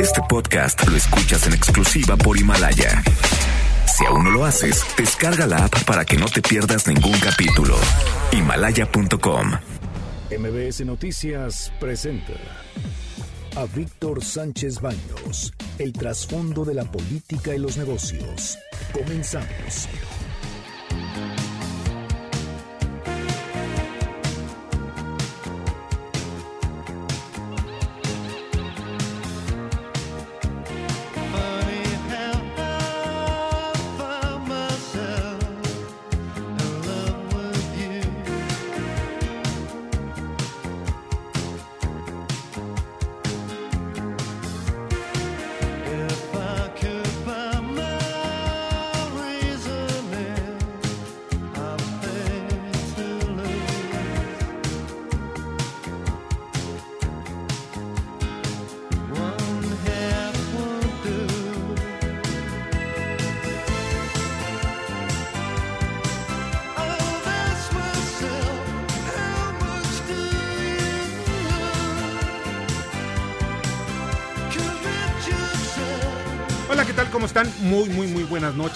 [0.00, 3.02] Este podcast lo escuchas en exclusiva por Himalaya.
[3.86, 7.76] Si aún no lo haces, descarga la app para que no te pierdas ningún capítulo.
[8.32, 9.52] Himalaya.com.
[10.30, 12.34] MBS Noticias presenta
[13.56, 18.58] a Víctor Sánchez Baños, el trasfondo de la política y los negocios.
[18.92, 19.88] Comenzamos.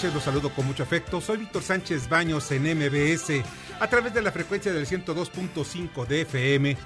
[0.01, 0.13] Noches.
[0.15, 1.21] Los saludo con mucho afecto.
[1.21, 3.43] Soy Víctor Sánchez Baños en MBS
[3.79, 6.77] a través de la frecuencia del 102.5 de FM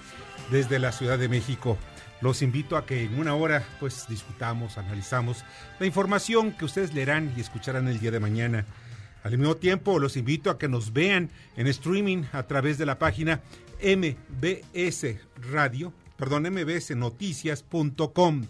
[0.52, 1.78] desde la Ciudad de México.
[2.20, 5.46] Los invito a que en una hora pues discutamos, analizamos
[5.80, 8.66] la información que ustedes leerán y escucharán el día de mañana.
[9.24, 13.00] Al mismo tiempo, los invito a que nos vean en streaming a través de la
[13.00, 13.42] página
[13.82, 15.06] MBS
[15.52, 18.46] Radio, perdón, mbsnoticias.com.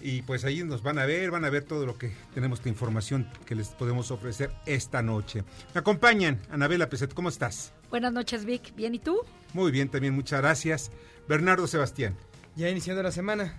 [0.00, 2.70] Y pues ahí nos van a ver, van a ver todo lo que tenemos de
[2.70, 5.42] información que les podemos ofrecer esta noche.
[5.74, 7.72] Me acompañan, Anabela Peset, ¿cómo estás?
[7.90, 8.74] Buenas noches, Vic.
[8.76, 9.20] ¿Bien y tú?
[9.54, 10.90] Muy bien, también muchas gracias.
[11.28, 12.14] Bernardo Sebastián.
[12.56, 13.56] Ya iniciando la semana.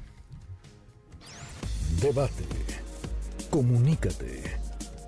[2.02, 2.43] Debate.
[3.49, 4.43] Comunícate.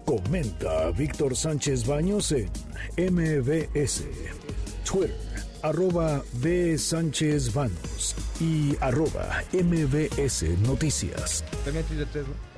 [0.05, 2.49] Comenta a Víctor Sánchez Baños en
[2.97, 4.05] MBS.
[4.83, 5.15] Twitter,
[5.63, 6.77] arroba B.
[6.77, 11.43] Sánchez Baños y arroba MBS Noticias.
[11.63, 12.49] También Twitter 3, ¿no?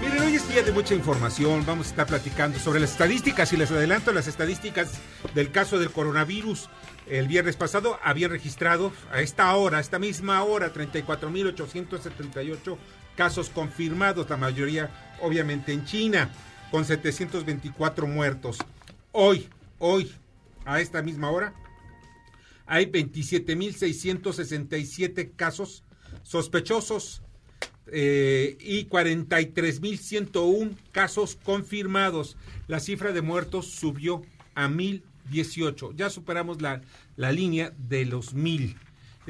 [0.00, 1.64] Miren, hoy es día de mucha información.
[1.66, 4.92] Vamos a estar platicando sobre las estadísticas y les adelanto las estadísticas
[5.34, 6.68] del caso del coronavirus.
[7.08, 12.76] El viernes pasado habían registrado a esta hora, a esta misma hora, 34.878
[13.16, 16.30] casos confirmados, la mayoría obviamente en China,
[16.70, 18.58] con 724 muertos.
[19.12, 19.48] Hoy,
[19.78, 20.12] hoy,
[20.64, 21.52] a esta misma hora,
[22.66, 25.82] hay 27.667 casos
[26.22, 27.22] sospechosos
[27.86, 32.36] eh, y 43.101 casos confirmados.
[32.68, 34.22] La cifra de muertos subió
[34.54, 35.96] a 1.018.
[35.96, 36.82] Ya superamos la,
[37.16, 38.76] la línea de los 1.000.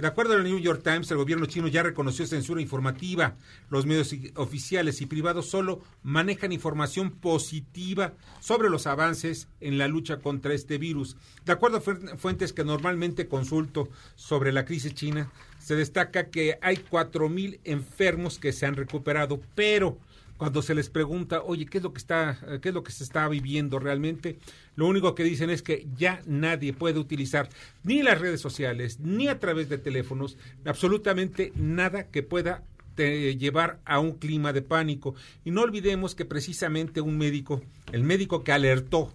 [0.01, 3.37] De acuerdo al New York Times, el gobierno chino ya reconoció censura informativa.
[3.69, 10.21] Los medios oficiales y privados solo manejan información positiva sobre los avances en la lucha
[10.21, 11.17] contra este virus.
[11.45, 16.77] De acuerdo a fuentes que normalmente consulto sobre la crisis china, se destaca que hay
[16.77, 19.99] 4.000 enfermos que se han recuperado, pero
[20.41, 23.05] cuando se les pregunta, oye, ¿qué es lo que está, qué es lo que se
[23.05, 24.39] está viviendo realmente?
[24.75, 27.51] Lo único que dicen es que ya nadie puede utilizar
[27.85, 32.65] ni las redes sociales, ni a través de teléfonos, absolutamente nada que pueda
[32.97, 35.15] llevar a un clima de pánico.
[35.45, 37.61] Y no olvidemos que precisamente un médico,
[37.93, 39.13] el médico que alertó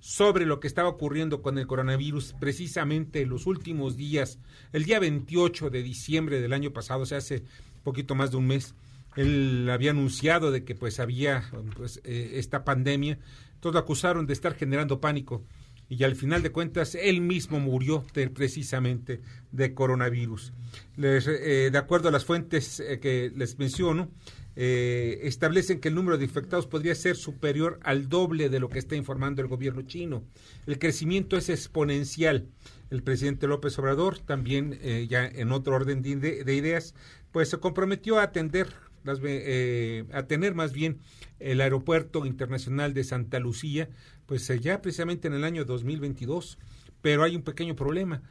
[0.00, 4.40] sobre lo que estaba ocurriendo con el coronavirus precisamente en los últimos días,
[4.72, 7.44] el día 28 de diciembre del año pasado, o sea, hace
[7.84, 8.74] poquito más de un mes,
[9.16, 13.18] él había anunciado de que pues había pues, eh, esta pandemia,
[13.60, 15.44] todos lo acusaron de estar generando pánico
[15.88, 19.20] y al final de cuentas él mismo murió de, precisamente
[19.52, 20.52] de coronavirus.
[20.96, 24.10] Les, eh, de acuerdo a las fuentes eh, que les menciono,
[24.56, 28.78] eh, establecen que el número de infectados podría ser superior al doble de lo que
[28.78, 30.24] está informando el gobierno chino.
[30.66, 32.48] El crecimiento es exponencial.
[32.90, 34.78] El presidente López Obrador, también
[35.08, 36.94] ya en otro orden de, de, ideas,
[37.32, 38.68] pues se comprometió a atender
[39.04, 40.98] las, eh, a tener más bien
[41.38, 43.88] el aeropuerto internacional de Santa Lucía,
[44.26, 46.58] pues eh, ya precisamente en el año 2022.
[47.00, 48.22] Pero hay un pequeño problema.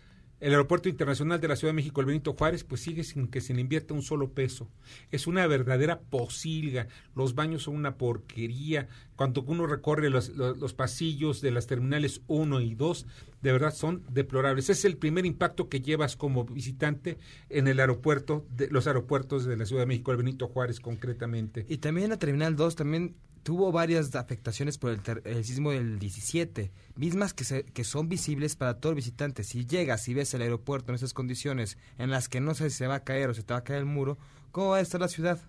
[0.43, 3.39] El Aeropuerto Internacional de la Ciudad de México, el Benito Juárez, pues sigue sin que
[3.39, 4.67] se le invierta un solo peso.
[5.09, 6.89] Es una verdadera posilga.
[7.15, 8.89] Los baños son una porquería.
[9.15, 13.05] Cuando uno recorre los, los, los pasillos de las terminales 1 y 2,
[13.41, 14.69] de verdad son deplorables.
[14.69, 17.17] Es el primer impacto que llevas como visitante
[17.49, 21.65] en el aeropuerto, de los aeropuertos de la Ciudad de México, el Benito Juárez concretamente.
[21.69, 26.71] Y también la Terminal 2 también tuvo varias afectaciones por el, el sismo del 17,
[26.95, 29.43] mismas que, se- que son visibles para todo el visitante.
[29.43, 32.77] Si llegas y ves el aeropuerto en esas condiciones en las que no sé si
[32.77, 34.17] se va a caer o se te va a caer el muro,
[34.51, 35.41] ¿cómo va a estar la ciudad?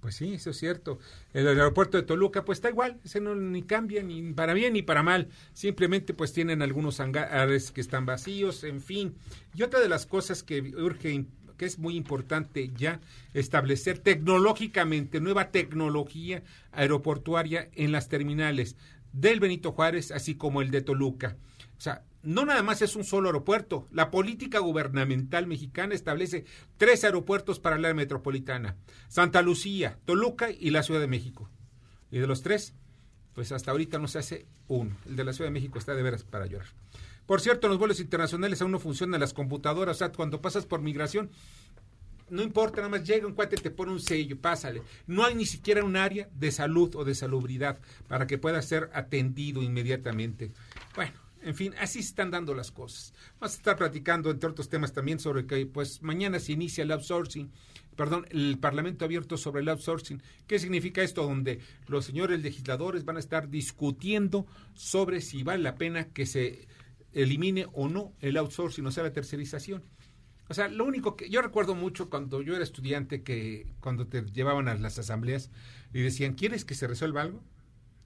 [0.00, 1.00] Pues sí, eso es cierto.
[1.32, 4.82] El aeropuerto de Toluca, pues está igual, ese no ni cambia ni para bien ni
[4.82, 5.28] para mal.
[5.54, 9.16] Simplemente pues tienen algunos hangares que están vacíos, en fin.
[9.56, 11.26] Y otra de las cosas que urge,
[11.58, 13.00] que es muy importante ya
[13.34, 18.76] establecer tecnológicamente nueva tecnología aeroportuaria en las terminales
[19.12, 21.36] del Benito Juárez, así como el de Toluca.
[21.76, 23.86] O sea, no nada más es un solo aeropuerto.
[23.92, 26.44] La política gubernamental mexicana establece
[26.76, 28.76] tres aeropuertos para la metropolitana.
[29.08, 31.50] Santa Lucía, Toluca y la Ciudad de México.
[32.10, 32.74] Y de los tres,
[33.34, 34.96] pues hasta ahorita no se hace uno.
[35.06, 36.68] El de la Ciudad de México está de veras para llorar.
[37.28, 39.96] Por cierto, en los vuelos internacionales aún no funcionan las computadoras.
[39.96, 41.28] O sea, cuando pasas por migración,
[42.30, 44.80] no importa, nada más llega un cuate, te pone un sello, pásale.
[45.06, 48.88] No hay ni siquiera un área de salud o de salubridad para que pueda ser
[48.94, 50.52] atendido inmediatamente.
[50.96, 53.12] Bueno, en fin, así se están dando las cosas.
[53.38, 56.92] Vamos a estar platicando, entre otros temas, también sobre que pues mañana se inicia el
[56.92, 57.52] outsourcing,
[57.94, 60.22] perdón, el Parlamento abierto sobre el outsourcing.
[60.46, 61.24] ¿Qué significa esto?
[61.24, 66.66] Donde los señores legisladores van a estar discutiendo sobre si vale la pena que se
[67.22, 69.84] elimine o no el outsourcing, o sea, la tercerización.
[70.48, 74.22] O sea, lo único que yo recuerdo mucho cuando yo era estudiante que cuando te
[74.22, 75.50] llevaban a las asambleas
[75.92, 77.42] y decían, ¿quieres que se resuelva algo?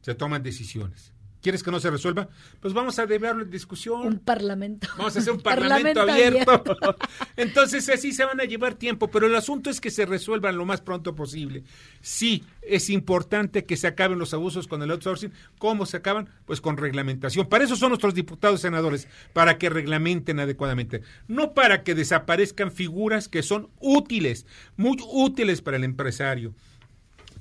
[0.01, 1.13] Se toman decisiones.
[1.43, 2.29] ¿Quieres que no se resuelva?
[2.61, 4.07] Pues vamos a deberlo en discusión.
[4.07, 4.87] Un parlamento.
[4.97, 6.63] Vamos a hacer un parlamento, abierto.
[7.37, 10.65] Entonces así se van a llevar tiempo, pero el asunto es que se resuelvan lo
[10.65, 11.65] más pronto posible.
[12.01, 15.33] Sí, es importante que se acaben los abusos con el outsourcing.
[15.59, 16.29] ¿Cómo se acaban?
[16.47, 17.49] Pues con reglamentación.
[17.49, 21.03] Para eso son nuestros diputados y senadores, para que reglamenten adecuadamente.
[21.27, 24.47] No para que desaparezcan figuras que son útiles,
[24.77, 26.55] muy útiles para el empresario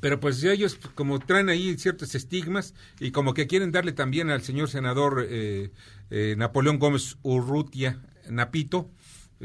[0.02, 4.42] pero pues ellos como traen ahí ciertos estigmas y como que quieren darle también al
[4.42, 5.72] señor senador eh,
[6.10, 8.90] eh, Napoleón Gómez Urrutia Napito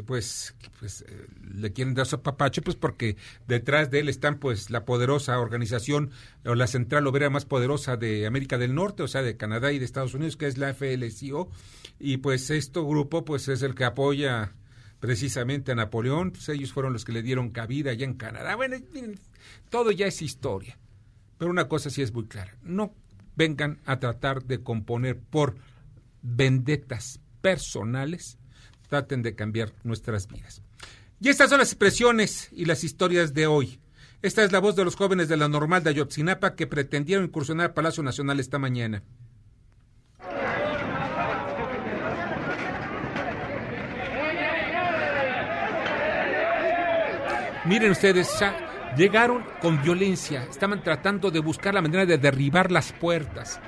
[0.04, 3.16] pues, pues eh, le quieren dar su papacho pues porque
[3.46, 6.10] detrás de él están pues la poderosa organización
[6.44, 9.78] o la central obrera más poderosa de América del Norte o sea de Canadá y
[9.78, 11.50] de Estados Unidos que es la FLCO
[11.98, 14.52] y pues este grupo pues es el que apoya
[15.00, 18.56] precisamente a Napoleón, pues ellos fueron los que le dieron cabida allá en Canadá.
[18.56, 18.76] Bueno,
[19.70, 20.78] todo ya es historia.
[21.38, 22.94] Pero una cosa sí es muy clara, no
[23.36, 25.56] vengan a tratar de componer por
[26.22, 28.38] vendetas personales,
[28.88, 30.62] traten de cambiar nuestras vidas.
[31.20, 33.78] Y estas son las expresiones y las historias de hoy.
[34.22, 37.66] Esta es la voz de los jóvenes de la normal de Ayotzinapa que pretendieron incursionar
[37.66, 39.02] al Palacio Nacional esta mañana.
[47.66, 52.92] Miren ustedes, ya llegaron con violencia, estaban tratando de buscar la manera de derribar las
[52.92, 53.60] puertas.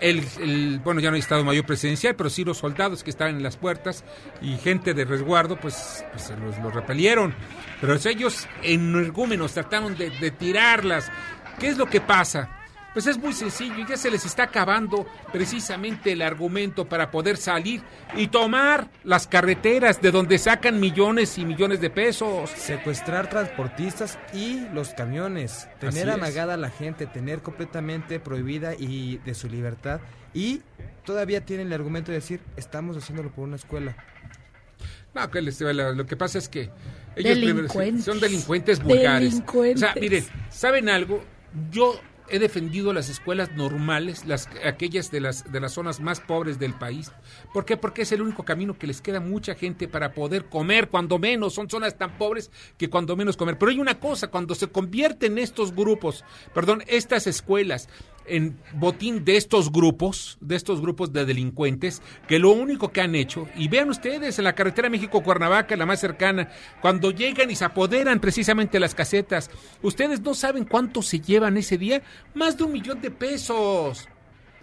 [0.00, 3.42] El, bueno, ya no hay Estado Mayor Presidencial, pero sí los soldados que estaban en
[3.42, 4.02] las puertas
[4.40, 7.34] y gente de resguardo, pues, pues los, los, repelieron.
[7.80, 11.10] Pero ellos, energúmenos, trataron de tirarlas.
[11.58, 12.59] ¿Qué es lo que pasa?
[12.92, 17.82] Pues es muy sencillo, ya se les está acabando precisamente el argumento para poder salir
[18.16, 22.50] y tomar las carreteras de donde sacan millones y millones de pesos.
[22.50, 29.34] Secuestrar transportistas y los camiones, tener amagada a la gente, tener completamente prohibida y de
[29.34, 30.00] su libertad
[30.34, 30.62] y
[31.04, 33.96] todavía tienen el argumento de decir, estamos haciéndolo por una escuela.
[35.14, 36.70] No, que les, lo que pasa es que
[37.16, 38.04] ellos delincuentes.
[38.04, 39.30] son delincuentes vulgares.
[39.30, 39.82] Delincuentes.
[39.82, 41.22] O sea, miren, ¿saben algo?
[41.70, 46.58] Yo he defendido las escuelas normales, las aquellas de las de las zonas más pobres
[46.58, 47.12] del país.
[47.52, 47.76] ¿Por qué?
[47.76, 51.54] Porque es el único camino que les queda mucha gente para poder comer, cuando menos.
[51.54, 53.58] Son zonas tan pobres que cuando menos comer.
[53.58, 57.88] Pero hay una cosa, cuando se convierten estos grupos, perdón, estas escuelas
[58.26, 63.14] en botín de estos grupos, de estos grupos de delincuentes, que lo único que han
[63.14, 66.50] hecho, y vean ustedes en la carretera México-Cuernavaca, la más cercana,
[66.80, 69.50] cuando llegan y se apoderan precisamente las casetas,
[69.82, 72.02] ustedes no saben cuánto se llevan ese día,
[72.34, 74.08] más de un millón de pesos.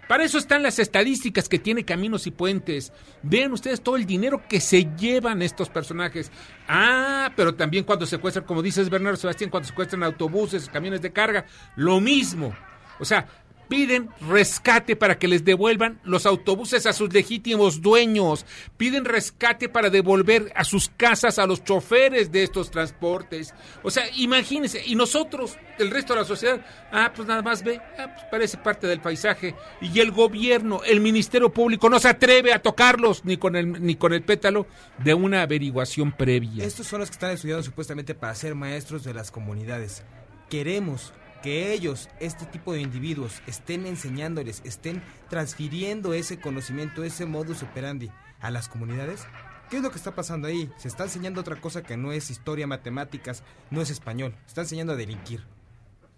[0.08, 2.94] Para eso están las estadísticas que tiene Caminos y Puentes.
[3.22, 6.32] Vean ustedes todo el dinero que se llevan estos personajes.
[6.66, 11.44] Ah, pero también cuando secuestran, como dices Bernardo Sebastián, cuando secuestran autobuses, camiones de carga,
[11.76, 12.54] lo mismo.
[12.98, 13.28] O sea,
[13.68, 18.46] piden rescate para que les devuelvan los autobuses a sus legítimos dueños,
[18.76, 23.54] piden rescate para devolver a sus casas a los choferes de estos transportes.
[23.82, 27.80] O sea, imagínense, y nosotros, el resto de la sociedad, ah, pues nada más ve,
[27.98, 32.52] ah, pues parece parte del paisaje, y el gobierno, el Ministerio Público no se atreve
[32.52, 34.66] a tocarlos ni con el, ni con el pétalo
[34.98, 36.64] de una averiguación previa.
[36.64, 40.02] Estos son los que están estudiando supuestamente para ser maestros de las comunidades.
[40.48, 47.62] Queremos que ellos, este tipo de individuos, estén enseñándoles, estén transfiriendo ese conocimiento, ese modus
[47.62, 49.26] operandi a las comunidades?
[49.70, 50.70] ¿Qué es lo que está pasando ahí?
[50.78, 54.34] Se está enseñando otra cosa que no es historia, matemáticas, no es español.
[54.42, 55.44] Se está enseñando a delinquir.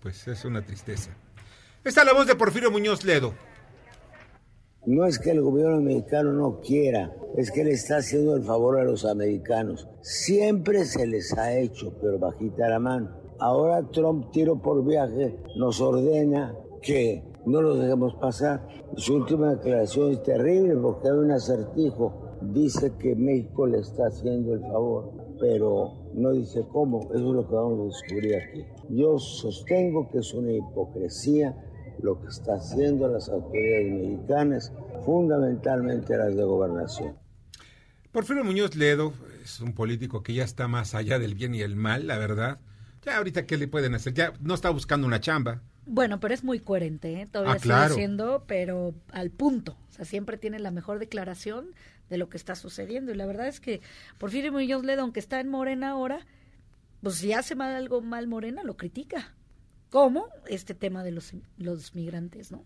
[0.01, 1.11] Pues es una tristeza.
[1.83, 3.35] Está la voz de Porfirio Muñoz Ledo.
[4.87, 8.79] No es que el gobierno mexicano no quiera, es que le está haciendo el favor
[8.81, 9.87] a los americanos.
[10.01, 13.20] Siempre se les ha hecho, pero bajita la mano.
[13.41, 18.67] Ahora Trump, tiro por viaje, nos ordena que no los dejemos pasar.
[18.97, 22.37] Su última declaración es terrible porque hay un acertijo.
[22.43, 27.01] Dice que México le está haciendo el favor, pero no dice cómo.
[27.15, 28.67] Eso es lo que vamos a descubrir aquí.
[28.91, 31.57] Yo sostengo que es una hipocresía
[32.03, 34.73] lo que está haciendo las autoridades mexicanas,
[35.05, 37.17] fundamentalmente las de gobernación.
[38.13, 41.77] Porfirio Muñoz Ledo es un político que ya está más allá del bien y el
[41.77, 42.59] mal, la verdad.
[43.05, 44.13] Ya ahorita, ¿qué le pueden hacer?
[44.15, 45.63] Ya no está buscando una chamba.
[45.87, 47.27] Bueno, pero es muy coherente, ¿eh?
[47.27, 47.95] todavía Ah, claro.
[47.95, 49.77] sigue siendo, pero al punto.
[49.89, 51.75] O sea, siempre tiene la mejor declaración
[52.11, 53.11] de lo que está sucediendo.
[53.13, 53.81] Y la verdad es que
[54.19, 56.27] Porfirio Muñoz Ledo, aunque está en Morena ahora,
[57.03, 59.35] pues si hace mal algo mal Morena, lo critica.
[59.89, 60.29] ¿Cómo?
[60.47, 62.65] Este tema de los, los migrantes, ¿no?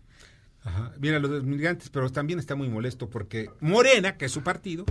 [0.63, 0.91] Ajá.
[0.99, 4.85] Mira, los migrantes, pero también está muy molesto porque Morena, que es su partido,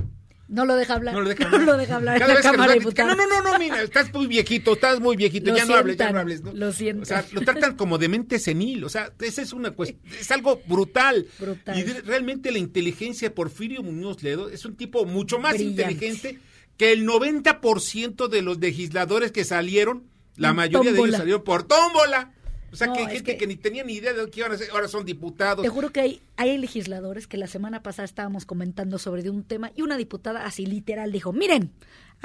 [0.46, 1.14] No lo deja hablar.
[1.14, 1.66] no lo deja No hablar.
[1.66, 3.16] lo deja hablar Cada en la vez que Cámara.
[3.16, 5.96] No, no, no, no, mira, estás muy viejito, estás muy viejito, Lo ya no hables,
[5.96, 6.42] ya no hables.
[6.42, 6.52] ¿no?
[6.52, 7.02] lo sientan.
[7.02, 10.30] O sea, lo tratan como de mente senil, o sea, esa es una cuestión, es
[10.30, 11.26] algo brutal.
[11.38, 11.78] Brutal.
[11.78, 15.82] Y de- realmente la inteligencia de Porfirio Muñoz Ledo es un tipo mucho más Brillante.
[15.82, 16.38] inteligente
[16.76, 20.04] que el 90% de los legisladores que salieron,
[20.36, 22.32] la mayoría de ellos salieron por tómbola.
[22.74, 23.46] O sea, No, que es gente que- que...
[23.46, 25.62] ni tenía ni idea de lo que iban a hacer, ahora son diputados.
[25.62, 29.44] Te juro que hay, hay legisladores que la semana pasada estábamos comentando sobre de un
[29.44, 31.70] tema y una diputada así literal dijo, miren,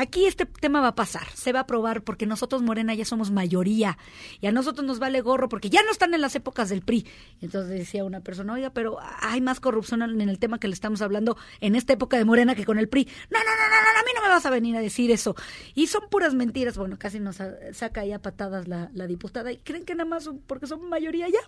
[0.01, 3.32] aquí este tema va a pasar, se va a aprobar porque nosotros Morena ya somos
[3.32, 3.98] mayoría
[4.39, 7.06] y a nosotros nos vale gorro porque ya no están en las épocas del PRI.
[7.41, 11.01] Entonces decía una persona, oiga, pero hay más corrupción en el tema que le estamos
[11.01, 13.06] hablando en esta época de Morena que con el PRI.
[13.29, 15.36] No, no, no, no, no, a mí no me vas a venir a decir eso.
[15.75, 16.77] Y son puras mentiras.
[16.77, 20.10] Bueno, casi nos sa- saca ahí a patadas la, la diputada y creen que nada
[20.10, 21.39] más porque son mayoría ya.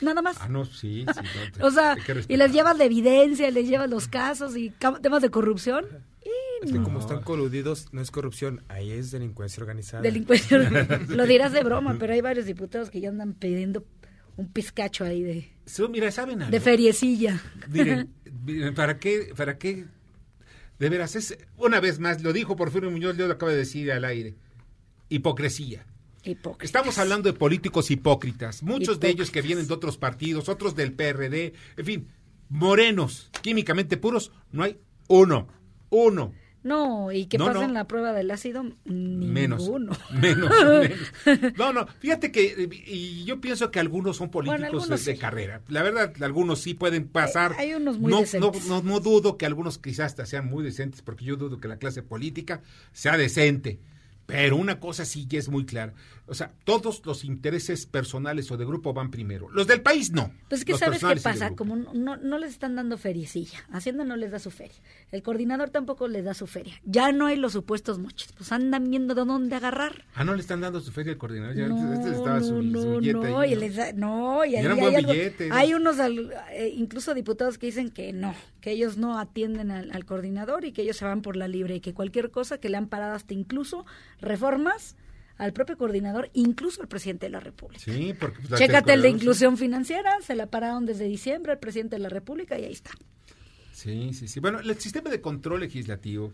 [0.00, 0.36] Nada más.
[0.40, 1.04] Ah, no, sí, sí.
[1.06, 1.96] no, te- O sea,
[2.28, 4.70] y les llevas la evidencia, les llevas los casos y
[5.02, 5.84] temas de corrupción.
[6.62, 10.02] Es que como están coludidos, no es corrupción, ahí es delincuencia organizada.
[10.02, 10.58] Delincuencia.
[11.08, 13.84] Lo dirás de broma, pero hay varios diputados que ya andan pidiendo
[14.36, 16.50] un pizcacho ahí de, Sí, mira, ¿saben algo?
[16.50, 17.42] de feriecilla.
[17.68, 18.12] Miren,
[18.44, 19.84] miren, ¿para qué, para qué?
[20.78, 23.92] De veras, es, una vez más, lo dijo Porfirio Muñoz, yo lo acabo de decir
[23.92, 24.34] al aire.
[25.08, 25.84] Hipocresía.
[26.24, 26.64] Hipócritas.
[26.64, 30.92] Estamos hablando de políticos hipócritas, muchos de ellos que vienen de otros partidos, otros del
[30.92, 32.08] PRD, en fin,
[32.48, 35.48] morenos, químicamente puros, no hay uno,
[35.90, 36.32] uno,
[36.64, 37.72] No, y que No, pasen no.
[37.74, 39.92] la prueba del ácido, menos, ninguno.
[40.20, 40.50] menos,
[41.24, 41.52] menos.
[41.56, 45.16] No, no, fíjate que, y yo pienso que algunos son políticos algunos de, sí.
[45.18, 45.62] carrera.
[45.68, 47.52] La verdad, algunos sí pueden pasar.
[47.58, 48.66] Hay- hay unos muy no, decentes.
[48.66, 51.68] No, no, no dudo que algunos quizás hasta sean muy decentes, porque yo dudo que
[51.68, 52.60] la clase política
[52.92, 53.78] sea decente.
[54.28, 55.94] Pero una cosa sí ya es muy clara.
[56.26, 59.48] O sea, todos los intereses personales o de grupo van primero.
[59.48, 60.30] Los del país no.
[60.50, 64.04] Pues es que Los sabes qué pasa, como no, no les están dando feriecilla, Hacienda
[64.04, 64.76] no les da su feria,
[65.12, 68.90] el coordinador tampoco les da su feria, ya no hay los supuestos moches, pues andan
[68.90, 70.04] viendo de dónde agarrar.
[70.14, 71.56] Ah, no le están dando su feria al coordinador.
[71.56, 73.60] Ya No, antes estaba su, no, su billete no, ahí, y ¿no?
[73.60, 74.56] les da- no, y Y
[75.50, 79.90] hay unos, al- eh, incluso diputados que dicen que no, que ellos no atienden al,
[79.92, 82.68] al coordinador y que ellos se van por la libre y que cualquier cosa que
[82.68, 83.86] le han parado hasta incluso
[84.20, 84.96] reformas
[85.36, 87.82] al propio coordinador, incluso al presidente de la República.
[87.84, 88.38] Sí, porque...
[88.40, 92.00] pues, la Chécate el de inclusión financiera, se la pararon desde diciembre al presidente de
[92.02, 92.90] la República y ahí está.
[93.72, 94.40] Sí, sí, sí.
[94.40, 96.32] Bueno, el sistema de control legislativo,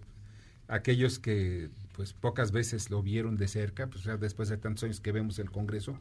[0.69, 5.01] aquellos que pues pocas veces lo vieron de cerca, pues ya después de tantos años
[5.01, 5.99] que vemos el Congreso,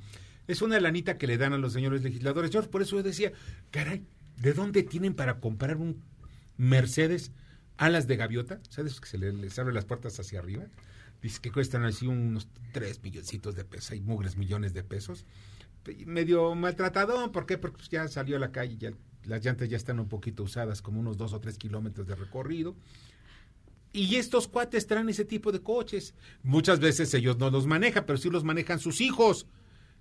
[0.47, 2.51] es una lanita que le dan a los señores legisladores.
[2.51, 3.33] Yo por eso yo decía,
[3.71, 4.05] caray,
[4.37, 6.01] ¿de dónde tienen para comprar un
[6.57, 7.31] Mercedes
[7.77, 8.59] alas de gaviota?
[8.69, 10.63] ¿Sabes que se le- les abre las puertas hacia arriba?
[11.24, 15.25] Dice que cuestan así unos tres milloncitos de pesos, hay mugres millones de pesos.
[16.06, 17.58] Medio maltratado, ¿por qué?
[17.58, 18.92] Porque pues, ya salió a la calle, ya
[19.24, 22.75] las llantas ya están un poquito usadas, como unos dos o tres kilómetros de recorrido.
[23.94, 26.13] Y estos cuates traen ese tipo de coches.
[26.44, 29.48] Muchas veces ellos no los manejan, pero sí los manejan sus hijos,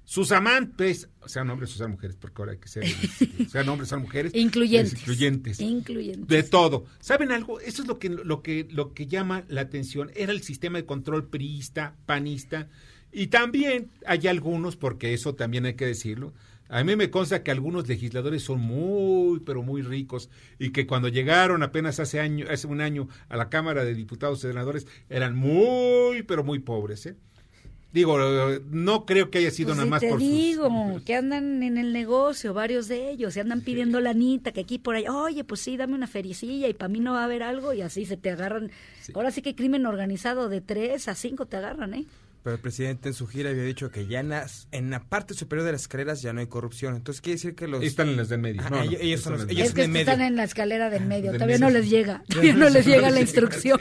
[0.04, 2.85] sus amantes, sean hombres o sean mujeres, porque ahora hay que ser,
[3.50, 4.35] sean hombres o sean mujeres.
[4.35, 4.94] Incluyentes.
[4.94, 5.61] es, incluyentes.
[5.61, 6.28] Incluyentes.
[6.28, 6.87] De todo.
[7.00, 7.61] ¿Saben algo?
[7.61, 10.11] Eso es lo que, lo que, lo que llama la atención.
[10.14, 12.68] Era el sistema de control priista, panista.
[13.12, 16.32] Y también hay algunos, porque eso también hay que decirlo.
[16.73, 21.09] A mí me consta que algunos legisladores son muy, pero muy ricos y que cuando
[21.09, 25.37] llegaron apenas hace año, hace un año a la Cámara de Diputados y Senadores eran
[25.37, 27.04] muy, pero muy pobres.
[27.04, 27.16] ¿eh?
[27.92, 28.18] Digo,
[28.70, 31.62] no creo que haya sido Pues nada sí más te por sus- digo, que andan
[31.62, 35.44] en el negocio, varios de ellos, y andan pidiendo lanita, que aquí por ahí, oye,
[35.44, 38.06] pues sí, dame una fericilla y para mí no va a haber algo, y así
[38.06, 38.70] se te agarran.
[39.14, 42.04] Ahora sí que crimen organizado de tres a cinco te agarran, ¿eh?
[42.42, 45.32] Pero el presidente en su gira había dicho que ya en la, en la parte
[45.34, 46.96] superior de las escaleras ya no hay corrupción.
[46.96, 47.84] Entonces quiere decir que los...
[47.84, 48.62] Están en las del medio.
[48.62, 50.28] No, no, ellos- son los- es que en están medio.
[50.28, 51.72] en la escalera del medio, Del todavía medio.
[51.72, 53.78] no les llega, todavía no les llega la instrucción.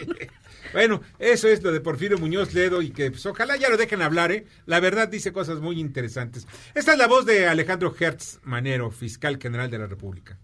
[0.74, 4.02] Bueno, eso es lo de Porfirio Muñoz Ledo y que pues, ojalá ya lo dejen
[4.02, 4.46] hablar, ¿eh?
[4.66, 6.48] La verdad dice cosas muy interesantes.
[6.74, 10.38] Esta es la voz de Alejandro Hertz Manero, fiscal general de la República.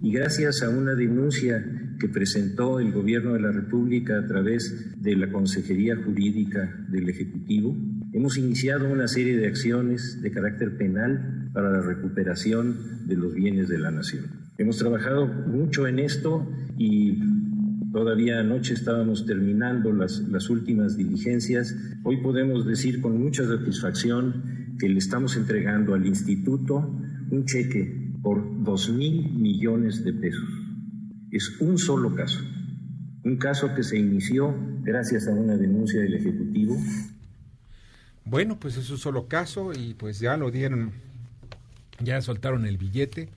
[0.00, 1.62] Y gracias a una denuncia
[2.00, 7.76] que presentó el Gobierno de la República a través de la Consejería Jurídica del Ejecutivo,
[8.12, 13.68] hemos iniciado una serie de acciones de carácter penal para la recuperación de los bienes
[13.68, 14.50] de la nación.
[14.56, 17.22] Hemos trabajado mucho en esto y
[17.92, 21.76] todavía anoche estábamos terminando las, las últimas diligencias.
[22.02, 26.78] Hoy podemos decir con mucha satisfacción que le estamos entregando al instituto
[27.30, 30.48] un cheque por dos mil millones de pesos.
[31.30, 32.40] Es un solo caso,
[33.24, 36.76] un caso que se inició gracias a una denuncia del Ejecutivo
[38.24, 40.92] Bueno, pues es un solo caso y pues ya lo dieron,
[42.00, 43.28] ya soltaron el billete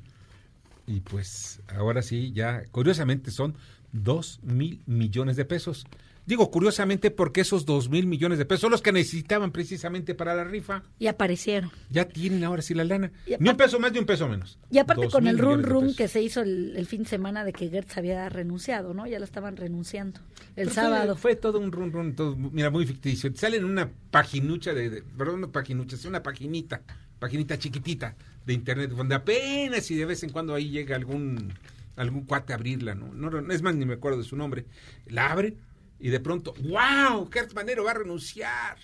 [0.87, 3.55] y pues ahora sí, ya curiosamente son
[4.03, 5.85] dos mil millones de pesos.
[6.27, 10.33] Digo curiosamente porque esos dos mil millones de pesos son los que necesitaban precisamente para
[10.33, 10.81] la rifa.
[10.97, 11.69] Y aparecieron.
[11.91, 13.11] Ya tienen ahora sí la lana.
[13.39, 14.57] Ni un peso más ni un peso menos.
[14.71, 17.43] Y aparte Dos con el run run que se hizo el, el fin de semana
[17.45, 19.05] de que Gertz había renunciado, ¿no?
[19.05, 20.19] Ya lo estaban renunciando.
[20.55, 21.15] El Pero sábado.
[21.15, 23.31] Fue, todo un run run, todo, mira, muy ficticio.
[23.31, 26.81] Te Sale en una paginucha de, de- perdón, no paginucha, es una paginita,
[27.19, 28.15] paginita chiquitita
[28.47, 31.53] de internet, donde apenas y de vez en cuando ahí llega algún
[31.95, 33.13] algún cuate a abrirla, ¿no?
[33.13, 34.65] no, no, es más, ni me acuerdo de su nombre.
[35.07, 35.55] La abre
[35.99, 37.29] y de pronto, ¡wow!
[37.31, 38.77] Gertz Manero va a renunciar.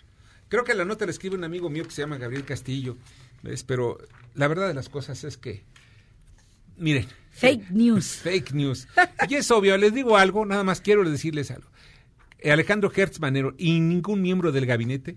[0.47, 2.97] Creo que la nota la escribe un amigo mío que se llama Gabriel Castillo,
[3.43, 3.63] ¿ves?
[3.63, 3.97] Pero
[4.33, 5.63] la verdad de las cosas es que,
[6.77, 8.17] miren, Fake news.
[8.17, 8.87] Fake news.
[9.27, 11.69] Y es obvio, les digo algo, nada más quiero decirles algo.
[12.43, 15.15] Alejandro Hertz Manero y ningún miembro del gabinete,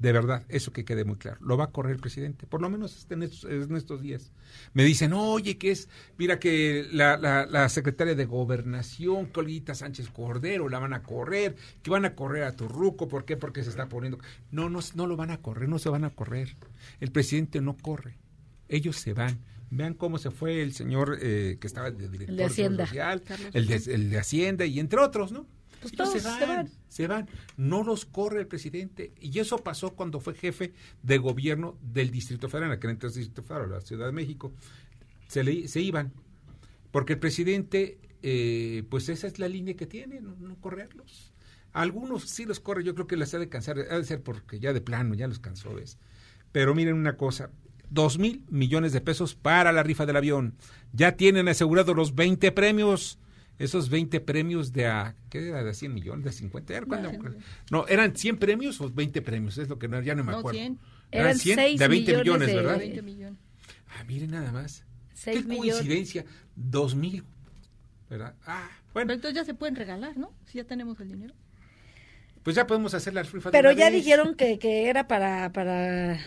[0.00, 2.70] de verdad, eso que quede muy claro, lo va a correr el presidente, por lo
[2.70, 4.32] menos en estos, en estos días.
[4.72, 10.08] Me dicen, oye, que es, mira que la, la, la secretaria de Gobernación, Colita Sánchez
[10.08, 13.36] Cordero, la van a correr, que van a correr a Turruco, ¿por qué?
[13.36, 14.18] Porque se está poniendo...
[14.50, 16.56] No, no, no lo van a correr, no se van a correr.
[16.98, 18.16] El presidente no corre,
[18.68, 19.38] ellos se van.
[19.68, 22.86] Vean cómo se fue el señor eh, que estaba de director El de Hacienda.
[22.86, 25.46] Social, el de, el de Hacienda y entre otros, ¿no?
[25.80, 26.70] Pues todos se, van, se van.
[26.88, 27.28] se van.
[27.56, 29.12] No los corre el presidente.
[29.20, 33.42] Y eso pasó cuando fue jefe de gobierno del Distrito Federal, en aquel entonces Distrito
[33.42, 34.52] Federal, la Ciudad de México.
[35.28, 36.12] Se, le, se iban.
[36.90, 41.32] Porque el presidente, eh, pues esa es la línea que tiene, no, no correrlos.
[41.72, 44.58] Algunos sí los corre, yo creo que les ha de cansar, ha de ser porque
[44.58, 45.98] ya de plano, ya los cansó, ¿ves?
[46.50, 47.50] Pero miren una cosa,
[47.90, 50.54] dos mil millones de pesos para la rifa del avión.
[50.92, 53.18] Ya tienen asegurados los 20 premios.
[53.60, 55.62] Esos 20 premios de a, ¿qué era?
[55.62, 56.24] ¿De 100 millones?
[56.24, 56.74] ¿De 50?
[56.76, 57.12] ¿Era cuándo?
[57.70, 59.58] No, ¿eran 100 premios o 20 premios?
[59.58, 60.58] Es lo que no, ya no me No, acuerdo.
[60.58, 60.78] 100.
[61.12, 62.78] Eran 100 seis de 20 millones, millones de- ¿verdad?
[62.78, 63.38] 20 millones.
[63.88, 64.84] Ah, miren nada más.
[65.12, 65.74] Seis Qué millones.
[65.74, 66.24] coincidencia.
[66.56, 67.22] 2 mil.
[68.08, 68.34] ¿Verdad?
[68.46, 70.32] Ah, Pero bueno, entonces ya se pueden regalar, ¿no?
[70.46, 71.34] Si ya tenemos el dinero.
[72.42, 74.02] pues ya podemos hacer la rifa de Pero ya vez.
[74.02, 76.18] dijeron que, que era para, para,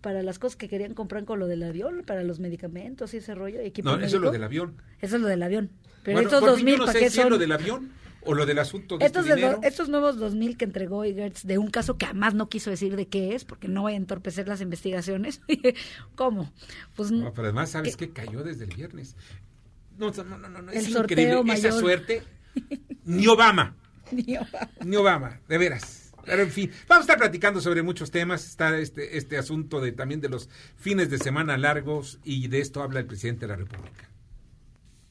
[0.00, 3.34] para las cosas que querían comprar con lo del avión, para los medicamentos y ese
[3.34, 3.60] rollo.
[3.60, 4.24] Equipo No, eso es médico.
[4.24, 4.80] lo del avión.
[5.02, 5.70] Eso es lo del avión.
[6.02, 7.30] Pero Bueno, estos dos mil, no ¿para qué son?
[7.30, 10.64] lo del avión o lo del asunto de Estos, este de estos nuevos 2000 que
[10.64, 13.84] entregó Gertz de un caso que además no quiso decir de qué es, porque no
[13.84, 15.40] vaya a entorpecer las investigaciones.
[16.14, 16.52] ¿Cómo?
[16.94, 18.10] Pues No, pero además, ¿sabes qué?
[18.10, 19.16] Cayó desde el viernes.
[19.98, 21.32] No, no, no, no, es increíble.
[21.54, 21.72] Esa mayor.
[21.72, 22.22] suerte,
[23.04, 23.74] ni Obama,
[24.10, 24.46] Dios.
[24.84, 26.12] ni Obama, de veras.
[26.24, 28.46] Pero en fin, vamos a estar platicando sobre muchos temas.
[28.46, 32.82] Está este, este asunto de también de los fines de semana largos y de esto
[32.82, 34.10] habla el presidente de la República.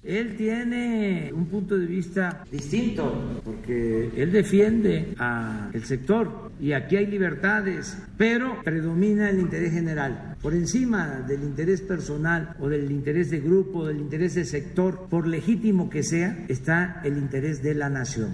[0.08, 7.08] Él tiene un punto de vista distinto, porque él defiende al sector y aquí hay
[7.08, 10.38] libertades, pero predomina el interés general.
[10.42, 15.28] Por encima del interés personal o del interés de grupo, del interés de sector, por
[15.28, 18.34] legítimo que sea, está el interés de la nación.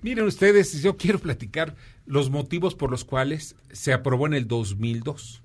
[0.00, 1.74] Miren ustedes, yo quiero platicar
[2.06, 5.42] los motivos por los cuales se aprobó en el 2002.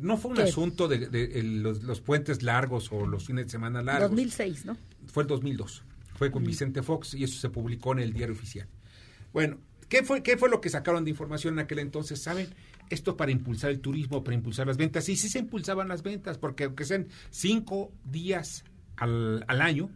[0.00, 0.42] No fue un ¿Qué?
[0.44, 4.10] asunto de, los, los puentes largos o los fines de semana largos.
[4.10, 4.76] 2006, ¿no?
[5.06, 5.84] Fue el 2002.
[6.14, 8.68] Fue con Vicente Fox y eso se publicó en el diario oficial.
[9.32, 9.58] Bueno,
[9.88, 12.20] ¿qué fue, ¿qué fue lo que sacaron de información en aquel entonces?
[12.20, 12.48] ¿Saben?
[12.90, 15.08] Esto para impulsar el turismo, para impulsar las ventas.
[15.08, 18.64] Y sí se impulsaban las ventas, porque aunque sean cinco días
[18.96, 19.90] al, al año,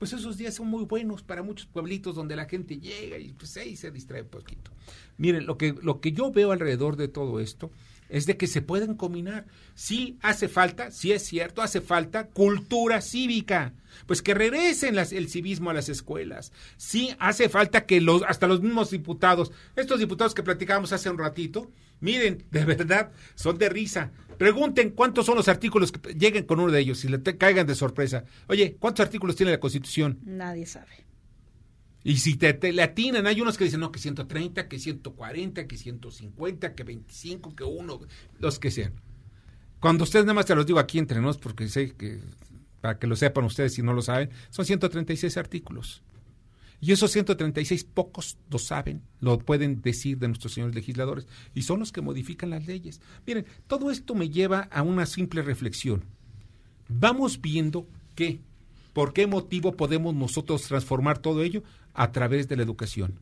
[0.00, 3.54] pues esos días son muy buenos para muchos pueblitos donde la gente llega y pues
[3.58, 4.70] ahí se distrae un poquito.
[5.18, 7.70] Miren, lo que, lo que yo veo alrededor de todo esto
[8.10, 9.46] es de que se pueden combinar.
[9.74, 13.72] Sí hace falta, sí es cierto, hace falta cultura cívica.
[14.06, 16.52] Pues que regresen el civismo a las escuelas.
[16.76, 21.18] Sí hace falta que los, hasta los mismos diputados, estos diputados que platicábamos hace un
[21.18, 21.70] ratito,
[22.00, 24.12] miren, de verdad, son de risa.
[24.38, 27.66] Pregunten cuántos son los artículos que lleguen con uno de ellos y le te- caigan
[27.66, 28.24] de sorpresa.
[28.46, 30.18] Oye, ¿cuántos artículos tiene la Constitución?
[30.24, 31.04] Nadie sabe.
[32.02, 35.66] Y si te, te le atinan, hay unos que dicen, no, que 130, que 140,
[35.66, 38.00] que 150, que 25, que uno,
[38.38, 38.94] los que sean.
[39.80, 42.20] Cuando ustedes nada más te los digo aquí entre nos, porque sé que,
[42.80, 46.02] para que lo sepan ustedes si no lo saben, son 136 artículos.
[46.82, 51.80] Y esos 136 pocos lo saben, lo pueden decir de nuestros señores legisladores, y son
[51.80, 53.00] los que modifican las leyes.
[53.26, 56.04] Miren, todo esto me lleva a una simple reflexión.
[56.88, 58.40] Vamos viendo que,
[58.94, 61.62] por qué motivo podemos nosotros transformar todo ello
[61.94, 63.18] a través de la educación.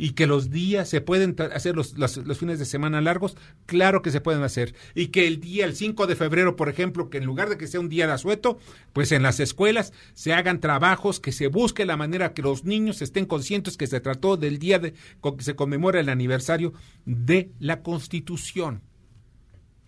[0.00, 4.00] Y que los días se pueden hacer los, los- los fines de semana largos, claro
[4.00, 4.74] que se pueden hacer.
[4.94, 7.66] Y que el día, el 5 de febrero, por ejemplo, que en lugar de que
[7.66, 8.58] sea un día de asueto,
[8.92, 13.02] pues en las escuelas se hagan trabajos, que se busque la manera que los niños
[13.02, 17.50] estén conscientes que se trató del día de, con que se conmemora el aniversario de
[17.58, 18.82] la Constitución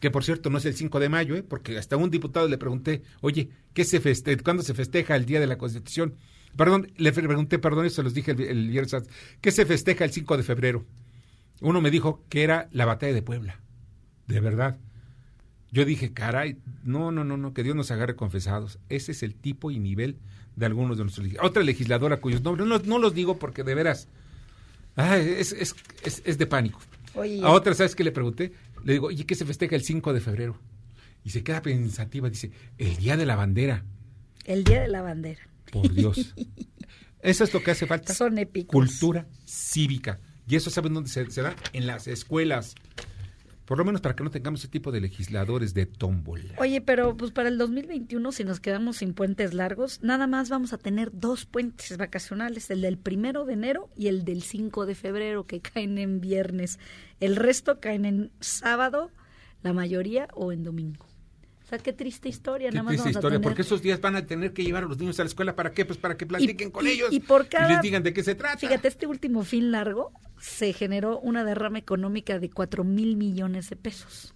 [0.00, 1.42] que por cierto no es el 5 de mayo, ¿eh?
[1.42, 5.40] porque hasta un diputado le pregunté, oye, ¿qué se feste ¿cuándo se festeja el Día
[5.40, 6.14] de la Constitución?
[6.56, 8.94] Perdón, le pregunté, perdón, eso se los dije el, el viernes,
[9.40, 10.84] ¿qué se festeja el 5 de febrero?
[11.60, 13.60] Uno me dijo que era la batalla de Puebla,
[14.26, 14.78] de verdad.
[15.72, 18.78] Yo dije, caray, no, no, no, no, que Dios nos agarre confesados.
[18.88, 20.16] Ese es el tipo y nivel
[20.56, 21.50] de algunos de nuestros legisladores.
[21.50, 24.08] Otra legisladora cuyos nombres no, no los digo porque de veras,
[24.96, 26.80] ay, es, es, es, es de pánico.
[27.14, 28.52] Oye, A otra, ¿sabes qué le pregunté?
[28.84, 30.58] Le digo, oye, ¿qué se festeja el 5 de febrero?
[31.24, 33.84] Y se queda pensativa, dice, el Día de la Bandera.
[34.46, 35.40] el Día de la Bandera.
[35.70, 36.34] Por Dios.
[37.22, 38.14] Eso es lo que hace falta.
[38.14, 38.72] Son épicos.
[38.72, 40.20] Cultura cívica.
[40.46, 41.54] Y eso, ¿saben dónde se, se da?
[41.72, 42.74] En las escuelas.
[43.70, 46.54] Por lo menos para que no tengamos ese tipo de legisladores de tómbola.
[46.58, 50.72] Oye, pero pues para el 2021, si nos quedamos sin puentes largos, nada más vamos
[50.72, 54.96] a tener dos puentes vacacionales, el del primero de enero y el del 5 de
[54.96, 56.80] febrero, que caen en viernes.
[57.20, 59.12] El resto caen en sábado,
[59.62, 61.06] la mayoría, o en domingo.
[61.70, 62.68] O sea, qué triste historia.
[62.70, 64.64] Qué nada más triste vamos a historia, tener- porque esos días van a tener que
[64.64, 65.54] llevar a los niños a la escuela.
[65.54, 65.84] ¿Para qué?
[65.84, 68.34] Pues para que platiquen con y- ellos y por cada- les digan de qué se
[68.34, 68.58] trata.
[68.58, 73.76] Fíjate, este último fin largo se generó una derrama económica de cuatro mil millones de
[73.76, 74.34] pesos,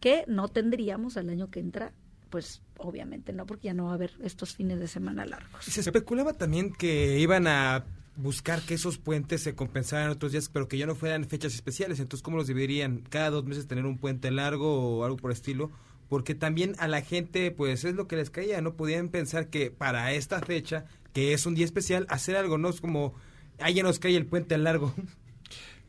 [0.00, 1.92] que no tendríamos al año que entra,
[2.28, 5.68] pues obviamente no, porque ya no va a haber estos fines de semana largos.
[5.68, 7.84] Y se especulaba también que iban a
[8.16, 12.00] buscar que esos puentes se compensaran otros días, pero que ya no fueran fechas especiales.
[12.00, 13.02] Entonces, ¿cómo los dividirían?
[13.08, 15.70] ¿Cada dos meses tener un puente largo o algo por el estilo?
[16.08, 18.74] Porque también a la gente, pues es lo que les caía, ¿no?
[18.74, 22.68] Podían pensar que para esta fecha, que es un día especial, hacer algo, ¿no?
[22.68, 23.14] Es como,
[23.58, 24.94] ah, ya nos cae el puente largo.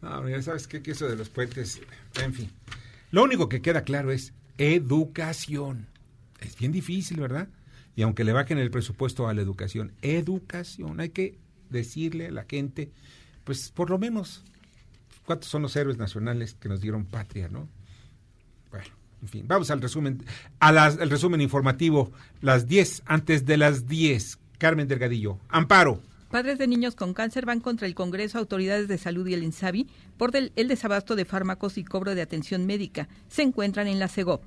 [0.02, 1.82] No, ya sabes qué, que eso de los puentes,
[2.22, 2.52] en fin.
[3.10, 5.88] Lo único que queda claro es educación.
[6.42, 7.48] Es bien difícil, ¿verdad?
[7.96, 11.00] Y aunque le bajen el presupuesto a la educación, educación.
[11.00, 12.92] Hay que decirle a la gente,
[13.46, 14.44] pues por lo menos,
[15.26, 17.70] ¿cuántos son los héroes nacionales que nos dieron patria, no?
[18.70, 18.90] Bueno,
[19.26, 20.24] en fin, vamos al resumen,
[20.60, 22.12] a las- al resumen informativo,
[22.42, 24.38] las 10, antes de las 10.
[24.60, 25.40] Carmen Delgadillo.
[25.50, 26.00] Amparo.
[26.30, 29.88] Padres de niños con cáncer van contra el Congreso, autoridades de salud y el INSABI
[30.18, 33.08] por del- el desabasto de fármacos y cobro de atención médica.
[33.28, 34.44] Se encuentran en la CEGOP.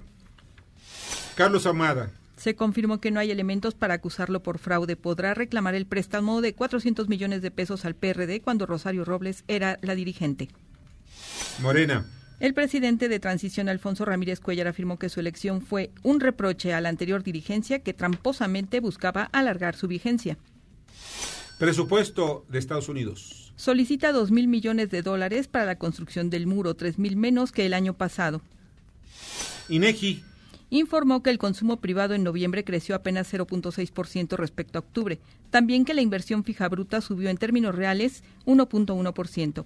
[1.34, 2.12] Carlos Amada.
[2.36, 4.94] Se confirmó que no hay elementos para acusarlo por fraude.
[4.94, 9.80] Podrá reclamar el préstamo de 400 millones de pesos al PRD cuando Rosario Robles era
[9.82, 10.48] la dirigente.
[11.60, 12.06] Morena.
[12.40, 16.80] El presidente de transición, Alfonso Ramírez Cuellar, afirmó que su elección fue un reproche a
[16.80, 20.38] la anterior dirigencia que tramposamente buscaba alargar su vigencia.
[21.58, 23.52] Presupuesto de Estados Unidos.
[23.56, 27.66] Solicita 2 mil millones de dólares para la construcción del muro, 3 mil menos que
[27.66, 28.40] el año pasado.
[29.68, 30.22] INEGI.
[30.70, 35.18] Informó que el consumo privado en noviembre creció apenas 0.6% respecto a octubre.
[35.50, 39.64] También que la inversión fija bruta subió en términos reales 1.1%.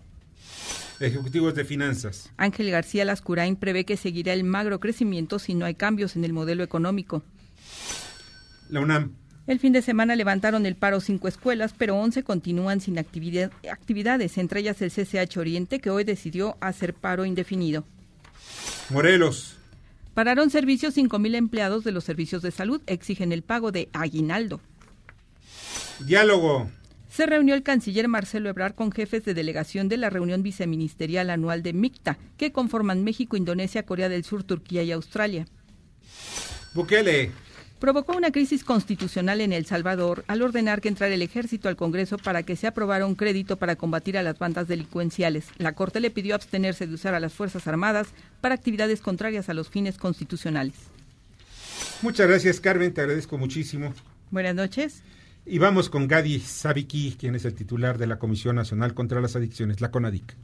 [1.02, 2.30] Ejecutivos de Finanzas.
[2.36, 6.32] Ángel García Lascurain prevé que seguirá el magro crecimiento si no hay cambios en el
[6.32, 7.22] modelo económico.
[8.70, 9.12] La UNAM.
[9.46, 14.38] El fin de semana levantaron el paro cinco escuelas, pero 11 continúan sin actividad- actividades,
[14.38, 17.84] entre ellas el CCH Oriente, que hoy decidió hacer paro indefinido.
[18.90, 19.56] Morelos.
[20.14, 24.60] Pararon servicios 5.000 empleados de los servicios de salud, exigen el pago de aguinaldo.
[26.00, 26.70] Diálogo.
[27.14, 31.62] Se reunió el canciller Marcelo Ebrard con jefes de delegación de la reunión viceministerial anual
[31.62, 35.46] de MICTA, que conforman México, Indonesia, Corea del Sur, Turquía y Australia.
[36.72, 37.30] Bukele.
[37.78, 42.16] provocó una crisis constitucional en El Salvador al ordenar que entrara el ejército al Congreso
[42.16, 45.48] para que se aprobara un crédito para combatir a las bandas delincuenciales.
[45.58, 48.08] La Corte le pidió abstenerse de usar a las Fuerzas Armadas
[48.40, 50.76] para actividades contrarias a los fines constitucionales.
[52.00, 53.92] Muchas gracias, Carmen, te agradezco muchísimo.
[54.30, 55.02] Buenas noches.
[55.44, 59.34] Y vamos con Gadi Sabiki, quien es el titular de la Comisión Nacional contra las
[59.34, 60.36] Adicciones, la CONADIC.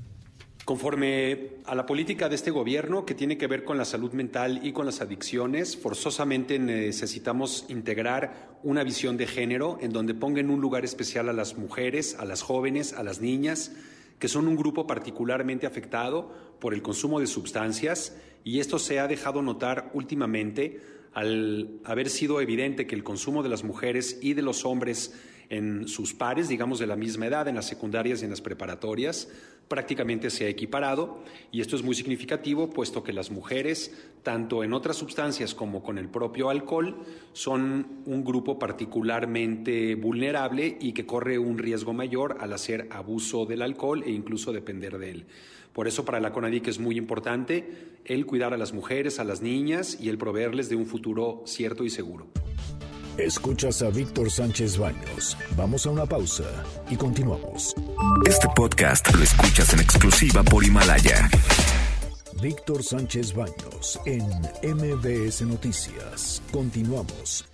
[0.65, 4.61] Conforme a la política de este gobierno que tiene que ver con la salud mental
[4.67, 10.51] y con las adicciones, forzosamente necesitamos integrar una visión de género en donde ponga en
[10.51, 13.73] un lugar especial a las mujeres, a las jóvenes, a las niñas,
[14.19, 19.07] que son un grupo particularmente afectado por el consumo de sustancias y esto se ha
[19.07, 20.81] dejado notar últimamente
[21.13, 25.15] al haber sido evidente que el consumo de las mujeres y de los hombres
[25.51, 29.29] en sus pares, digamos de la misma edad, en las secundarias y en las preparatorias,
[29.69, 34.73] prácticamente se ha equiparado y esto es muy significativo puesto que las mujeres, tanto en
[34.73, 41.39] otras sustancias como con el propio alcohol, son un grupo particularmente vulnerable y que corre
[41.39, 45.27] un riesgo mayor al hacer abuso del alcohol e incluso depender de él.
[45.79, 49.43] Por eso para la CONADIC es muy importante el cuidar a las mujeres, a las
[49.43, 52.27] niñas y el proveerles de un futuro cierto y seguro.
[53.17, 55.39] Escuchas a Víctor Sánchez Baños.
[55.57, 57.77] Vamos a una pausa y continuamos.
[58.27, 61.31] Este podcast lo escuchas en exclusiva por Himalaya.
[62.43, 64.25] Víctor Sánchez Baños en
[64.65, 66.43] MBS Noticias.
[66.51, 67.45] Continuamos.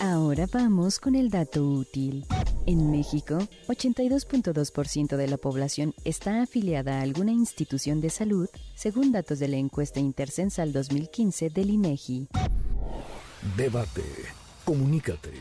[0.00, 2.24] Ahora vamos con el dato útil.
[2.66, 9.38] En México, 82.2% de la población está afiliada a alguna institución de salud, según datos
[9.38, 12.28] de la encuesta Intercensal 2015 del INEGI.
[13.56, 14.02] Debate
[14.64, 15.32] Comunícate.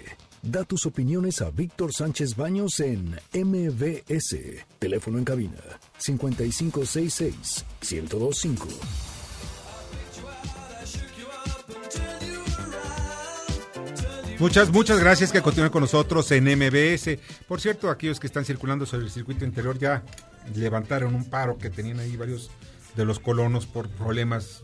[0.41, 4.65] Da tus opiniones a Víctor Sánchez Baños en MBS.
[4.79, 5.61] Teléfono en cabina
[5.99, 9.10] 5566 1025.
[14.41, 17.19] Muchas, muchas gracias que continúen con nosotros en MBS.
[17.47, 20.03] Por cierto, aquellos que están circulando sobre el circuito interior ya
[20.55, 22.49] levantaron un paro que tenían ahí varios
[22.95, 24.63] de los colonos por problemas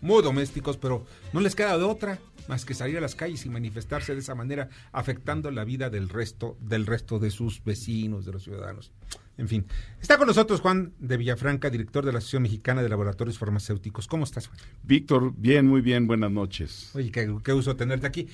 [0.00, 3.48] muy domésticos, pero no les queda de otra más que salir a las calles y
[3.48, 8.32] manifestarse de esa manera, afectando la vida del resto, del resto de sus vecinos, de
[8.32, 8.92] los ciudadanos.
[9.38, 9.64] En fin,
[10.02, 14.06] está con nosotros Juan de Villafranca, director de la Asociación Mexicana de Laboratorios Farmacéuticos.
[14.06, 14.58] ¿Cómo estás, Juan?
[14.82, 16.90] Víctor, bien, muy bien, buenas noches.
[16.94, 18.28] Oye, qué, qué uso tenerte aquí.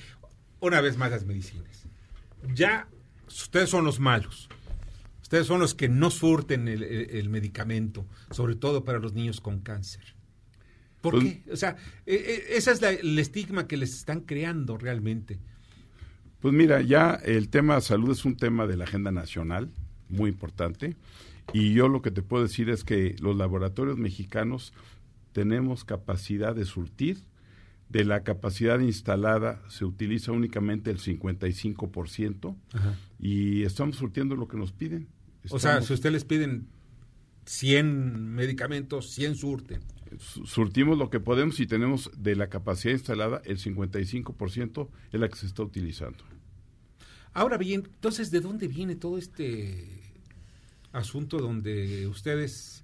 [0.59, 1.85] Una vez más las medicinas.
[2.53, 2.87] Ya
[3.27, 4.49] ustedes son los malos.
[5.21, 9.41] Ustedes son los que no surten el, el, el medicamento, sobre todo para los niños
[9.41, 10.15] con cáncer.
[11.01, 11.51] ¿Por pues, qué?
[11.51, 15.39] O sea, e, e, esa es la, el estigma que les están creando realmente.
[16.39, 19.69] Pues mira, ya el tema de salud es un tema de la agenda nacional,
[20.09, 20.95] muy importante.
[21.53, 24.73] Y yo lo que te puedo decir es que los laboratorios mexicanos
[25.31, 27.19] tenemos capacidad de surtir.
[27.89, 32.95] De la capacidad instalada se utiliza únicamente el 55% Ajá.
[33.17, 35.07] y estamos surtiendo lo que nos piden.
[35.43, 36.67] Estamos, o sea, si ustedes les piden
[37.45, 39.81] 100 medicamentos, 100 surten
[40.17, 45.35] surtimos lo que podemos y tenemos de la capacidad instalada el 55% es la que
[45.35, 46.23] se está utilizando.
[47.33, 50.01] Ahora bien, entonces, ¿de dónde viene todo este
[50.91, 52.83] asunto donde ustedes,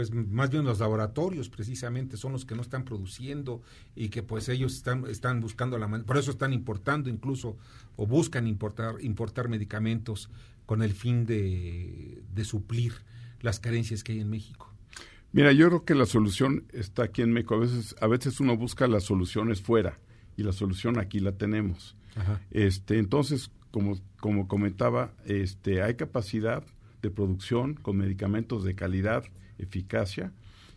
[0.00, 3.60] pues más bien los laboratorios precisamente son los que no están produciendo
[3.94, 7.58] y que pues ellos están, están buscando la manera, por eso están importando incluso
[7.96, 10.30] o buscan importar, importar medicamentos
[10.64, 12.94] con el fin de, de suplir
[13.42, 14.72] las carencias que hay en México?
[15.32, 17.56] Mira, yo creo que la solución está aquí en México.
[17.56, 19.98] A veces, a veces uno busca las soluciones fuera
[20.38, 21.94] y la solución aquí la tenemos.
[22.16, 22.40] Ajá.
[22.52, 26.64] Este, entonces, como, como comentaba, este, hay capacidad
[27.02, 29.24] de producción con medicamentos de calidad,
[29.62, 30.32] eficacia,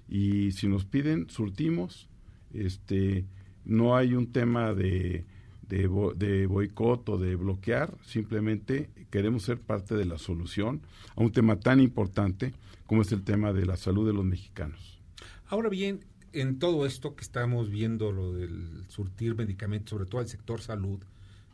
[0.08, 2.08] y si nos piden, surtimos.
[2.54, 3.26] Este,
[3.66, 5.26] no hay un tema de,
[5.68, 10.82] de, boicot o de bloquear, simplemente queremos ser parte de la solución
[11.16, 12.54] a un tema tan importante
[12.86, 15.00] como es el tema de la salud de los mexicanos.
[15.48, 20.28] Ahora bien, en todo esto que estamos viendo, lo del surtir medicamentos, sobre todo al
[20.28, 21.00] sector salud,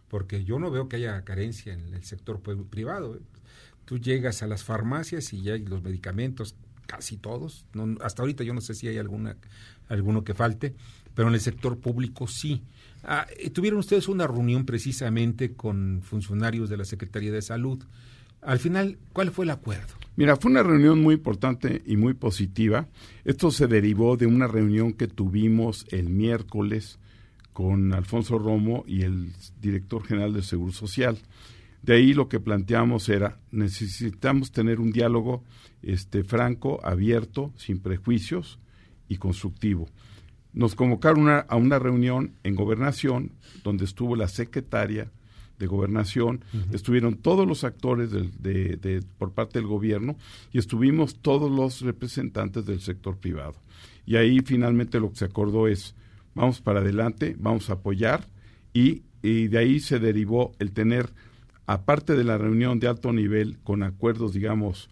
[0.08, 3.16] porque yo no veo que haya carencia en el sector privado.
[3.16, 3.20] ¿eh?
[3.86, 6.56] Tú llegas a las farmacias y ya hay los medicamentos,
[6.90, 7.66] casi todos.
[7.74, 9.38] No, hasta ahorita yo no sé si hay alguna,
[9.90, 10.74] alguno que falte,
[11.14, 12.64] pero en el sector público sí.
[13.04, 17.84] Ah, tuvieron ustedes una reunión precisamente con funcionarios de la Secretaría de Salud.
[18.42, 19.94] Al final, ¿cuál fue el acuerdo?
[20.16, 22.88] Mira, fue una reunión muy importante y muy positiva.
[23.24, 26.98] Esto se derivó de una reunión que tuvimos el miércoles
[27.54, 31.20] con Alfonso Romo y el director general del Seguro Social.
[31.82, 35.44] De ahí lo que planteamos era, necesitamos tener un diálogo
[35.82, 38.60] este, franco, abierto, sin prejuicios
[39.08, 39.88] y constructivo.
[40.52, 45.12] nos convocaron una- a una reunión en gobernación donde estuvo la secretaria
[45.60, 50.18] de gobernación, estuvieron todos los actores del- de- de- por parte del gobierno
[50.52, 53.56] y estuvimos todos los representantes del sector privado.
[54.08, 55.94] Y ahí finalmente lo que se acordó es,
[56.34, 58.28] vamos para adelante, vamos a apoyar
[58.74, 61.10] y, y de ahí se derivó el tener,
[61.70, 64.90] aparte de la reunión de alto nivel con acuerdos, digamos,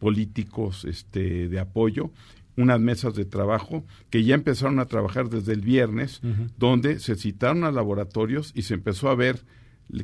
[0.00, 2.10] políticos este, de apoyo,
[2.56, 6.20] unas mesas de trabajo que ya empezaron a trabajar desde el viernes,
[6.58, 9.44] donde se citaron a laboratorios y se empezó a ver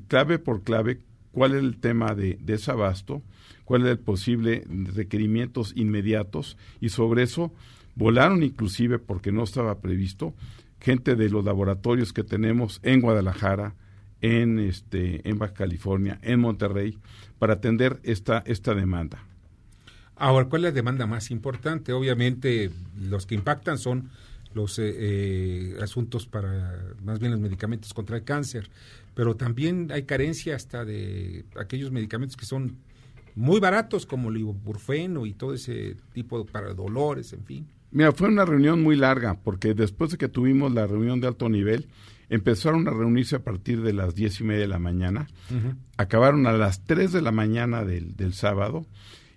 [0.07, 1.01] clave por clave
[1.33, 3.21] cuál es el tema de desabasto,
[3.65, 7.53] cuál es el posible requerimientos inmediatos y sobre eso
[7.97, 10.35] volaron inclusive porque no estaba previsto
[10.79, 13.75] gente de los laboratorios que tenemos en Guadalajara,
[14.23, 16.99] en este en Baja California, en Monterrey
[17.39, 19.23] para atender esta esta demanda.
[20.17, 21.93] Ahora, ¿cuál es la demanda más importante?
[21.93, 24.11] Obviamente, los que impactan son
[24.55, 28.71] los eh, eh, asuntos para, más bien los medicamentos contra el cáncer,
[29.15, 32.77] pero también hay carencia hasta de aquellos medicamentos que son
[33.35, 37.67] muy baratos, como el ibuprofeno y todo ese tipo para dolores, en fin.
[37.91, 41.49] Mira, fue una reunión muy larga, porque después de que tuvimos la reunión de alto
[41.49, 41.89] nivel,
[42.33, 45.29] empezaron a reunirse a partir de las diez y media de la mañana,
[45.99, 48.87] acabaron a las tres de la mañana del, del sábado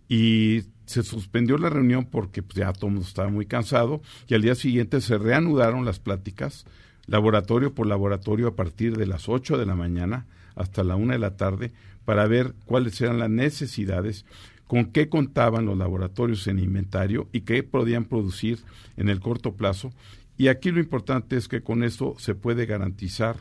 [0.07, 4.35] y se suspendió la reunión porque pues, ya todo el mundo estaba muy cansado y
[4.35, 6.65] al día siguiente se reanudaron las pláticas
[7.05, 11.19] laboratorio por laboratorio a partir de las 8 de la mañana hasta la una de
[11.19, 11.73] la tarde
[12.05, 14.25] para ver cuáles eran las necesidades,
[14.67, 18.59] con qué contaban los laboratorios en inventario y qué podían producir
[18.95, 19.91] en el corto plazo.
[20.37, 23.37] Y aquí lo importante es que con esto se puede garantizar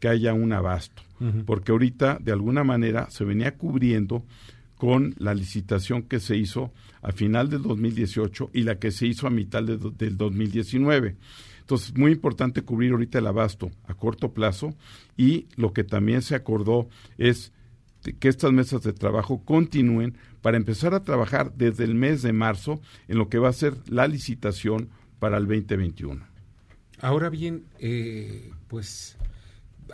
[0.00, 1.02] que haya un abasto,
[1.44, 4.24] porque ahorita de alguna manera se venía cubriendo
[4.76, 9.26] con la licitación que se hizo a final del 2018 y la que se hizo
[9.26, 11.16] a mitad de do- del 2019.
[11.60, 14.74] Entonces, muy importante cubrir ahorita el abasto a corto plazo
[15.16, 17.52] y lo que también se acordó es
[18.20, 22.80] que estas mesas de trabajo continúen para empezar a trabajar desde el mes de marzo
[23.08, 26.24] en lo que va a ser la licitación para el 2021.
[27.00, 29.16] Ahora bien, eh, pues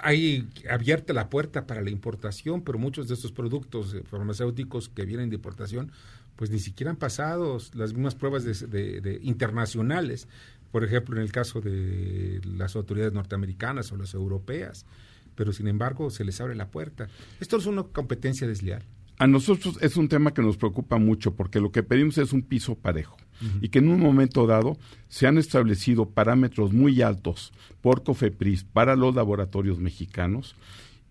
[0.02, 5.04] hay abierta la puerta para la importación, pero muchos de estos productos eh, farmacéuticos que
[5.04, 5.92] vienen de importación,
[6.36, 10.28] pues ni siquiera han pasado las mismas pruebas de, internacionales.
[10.72, 14.84] Por ejemplo, en el caso de las autoridades norteamericanas o las europeas,
[15.36, 17.08] pero sin embargo se les abre la puerta.
[17.38, 18.82] Esto es una competencia desleal.
[19.18, 22.42] A nosotros es un tema que nos preocupa mucho porque lo que pedimos es un
[22.42, 23.16] piso parejo
[23.60, 24.76] y que en un momento dado
[25.08, 30.56] se han establecido parámetros muy altos por COFEPRIS para los laboratorios mexicanos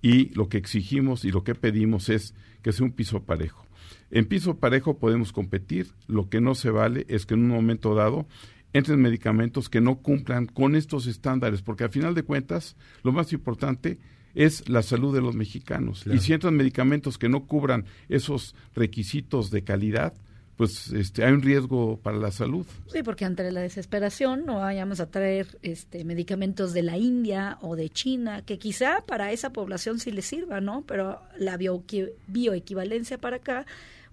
[0.01, 3.65] y lo que exigimos y lo que pedimos es que sea un piso parejo.
[4.11, 7.95] En piso parejo podemos competir, lo que no se vale es que en un momento
[7.95, 8.27] dado
[8.73, 13.31] entren medicamentos que no cumplan con estos estándares, porque al final de cuentas lo más
[13.33, 13.99] importante
[14.35, 16.03] es la salud de los mexicanos.
[16.03, 16.17] Claro.
[16.17, 20.13] Y si entran medicamentos que no cubran esos requisitos de calidad,
[20.55, 22.65] pues este, hay un riesgo para la salud.
[22.91, 27.75] Sí, porque ante la desesperación no vayamos a traer este, medicamentos de la India o
[27.75, 30.83] de China, que quizá para esa población sí les sirva, ¿no?
[30.87, 33.65] Pero la bioequi- bioequivalencia para acá,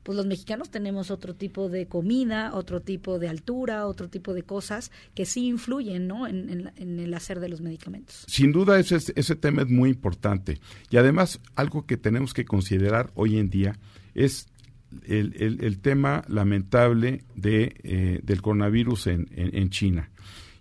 [0.03, 4.43] pues los mexicanos tenemos otro tipo de comida, otro tipo de altura, otro tipo de
[4.43, 6.27] cosas que sí influyen, ¿no?
[6.27, 8.25] En, en en el hacer de los medicamentos.
[8.27, 10.59] Sin duda ese, ese tema es muy importante.
[10.89, 13.79] Y además algo que tenemos que considerar hoy en día
[14.15, 14.47] es
[15.07, 20.11] el, el- tema lamentable de, eh, del coronavirus en, en- en China.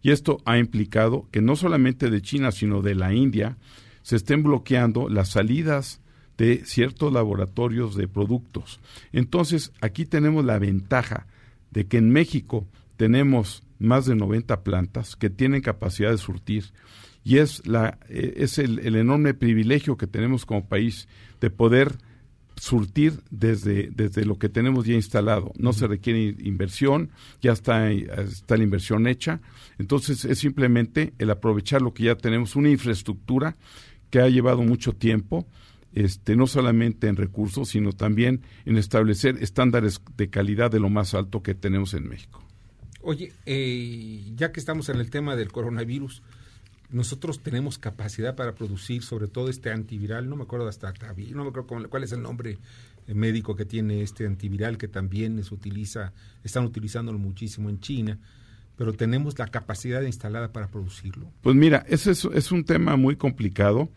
[0.02, 3.58] Y esto ha implicado que no solamente de China, sino de la India,
[4.02, 6.02] se estén bloqueando las salidas
[6.38, 8.80] de ciertos laboratorios de productos.
[9.12, 11.28] Entonces, aquí tenemos la ventaja
[11.72, 12.66] de que en México
[12.96, 16.66] tenemos más de 90 plantas que tienen capacidad de surtir
[17.24, 21.08] y es la eh, es el, el enorme privilegio que tenemos como país
[21.42, 21.98] de poder
[22.60, 25.52] surtir desde, desde lo que tenemos ya instalado.
[25.58, 27.10] No se requiere in- inversión,
[27.42, 29.42] ya está, está la inversión hecha.
[29.78, 33.56] Entonces es simplemente el aprovechar lo que ya tenemos, una infraestructura
[34.10, 35.48] que ha llevado mucho tiempo,
[35.94, 41.14] este, no solamente en recursos, sino también en establecer estándares de calidad de lo más
[41.14, 42.44] alto que tenemos en México.
[43.02, 46.22] Oye, eh, ya que estamos en el tema del coronavirus,
[46.92, 51.50] nosotros tenemos capacidad para producir sobre todo este antiviral, no me acuerdo hasta no me
[51.50, 52.58] acuerdo cómo- cuál es el nombre
[53.08, 56.14] eh, médico que tiene este antiviral que también se utiliza,
[56.44, 58.18] están utilizándolo muchísimo en China,
[58.76, 61.32] pero tenemos la capacidad instalada para producirlo.
[61.42, 63.90] Pues mira, ese es, es un tema muy complicado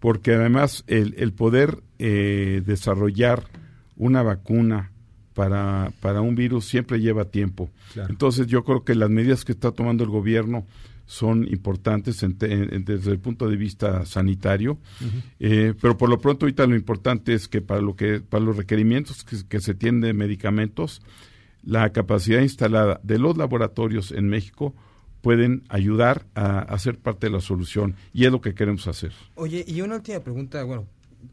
[0.00, 3.44] porque además el, el poder eh, desarrollar
[3.96, 4.90] una vacuna
[5.34, 7.70] para, para un virus siempre lleva tiempo.
[7.92, 8.10] Claro.
[8.10, 10.66] Entonces yo creo que las medidas que está tomando el gobierno
[11.06, 14.78] son importantes desde el punto de vista sanitario,
[15.38, 18.56] eh, pero por lo pronto ahorita lo importante es que para lo que para los
[18.56, 21.02] requerimientos que, se tienen de medicamentos,
[21.62, 24.74] la capacidad instalada de los laboratorios en México
[25.20, 29.12] pueden ayudar a, ser parte de la solución y es lo que queremos hacer.
[29.36, 30.86] Oye, y una última pregunta, bueno,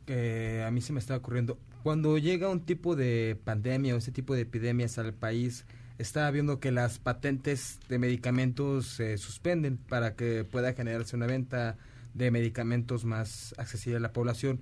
[0.05, 1.57] que a mí se me está ocurriendo.
[1.83, 5.65] Cuando llega un tipo de pandemia o ese tipo de epidemias al país,
[5.97, 11.77] está viendo que las patentes de medicamentos se suspenden para que pueda generarse una venta
[12.13, 14.61] de medicamentos más accesible a la población.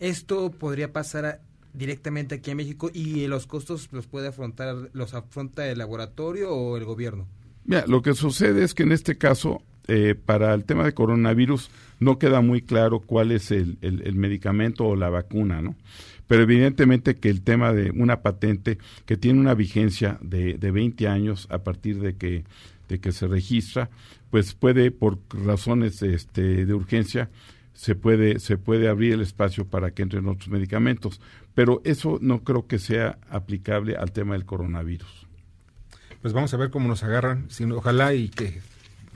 [0.00, 1.40] Esto podría pasar
[1.72, 6.76] directamente aquí en México y los costos los puede afrontar, los afronta el laboratorio o
[6.76, 7.26] el gobierno.
[7.64, 11.70] Mira, lo que sucede es que en este caso, eh, para el tema de coronavirus,
[11.98, 15.74] no queda muy claro cuál es el, el medicamento o la vacuna, ¿no?
[16.28, 21.08] pero evidentemente que el tema de una patente que tiene una vigencia de, de 20
[21.08, 22.44] años a partir de que,
[22.88, 23.90] de que se registra,
[24.30, 27.30] pues puede, por razones este, de urgencia,
[27.72, 31.20] se puede, se puede abrir el espacio para que entren otros medicamentos.
[31.54, 35.26] Pero eso no creo que sea aplicable al tema del coronavirus.
[36.20, 38.60] Pues vamos a ver cómo nos agarran, ojalá y que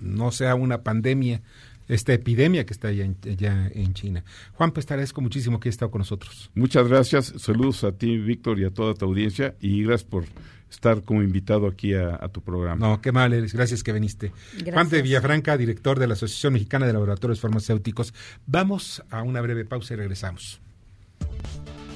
[0.03, 1.43] no sea una pandemia
[1.89, 4.25] esta epidemia que está allá en, China.
[4.55, 6.51] Juan, pues te agradezco muchísimo que hayas estado con nosotros.
[6.55, 7.35] Muchas gracias.
[7.37, 9.55] Saludos a ti, Víctor, y a toda tu audiencia.
[9.61, 10.25] Y gracias por
[10.71, 12.87] estar como invitado aquí a, tu programa.
[12.87, 13.53] No, qué mal eres.
[13.53, 14.33] Gracias que viniste.
[14.73, 18.15] Juan de Villafranca, director de la Asociación Mexicana de Laboratorios Farmacéuticos.
[18.47, 20.61] Vamos a una breve pausa y regresamos.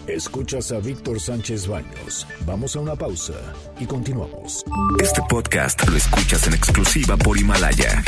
[0.08, 2.28] Escuchas a Víctor Sánchez Baños.
[2.46, 3.34] Vamos a una pausa
[3.80, 4.64] y continuamos.
[5.02, 8.04] Este podcast lo escuchas en exclusiva por Himalaya.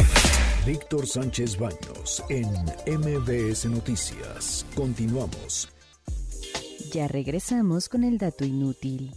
[0.64, 2.46] Víctor Sánchez Baños en
[2.86, 4.64] MBS Noticias.
[4.76, 5.68] Continuamos.
[6.92, 9.12] Ya regresamos con el dato inútil.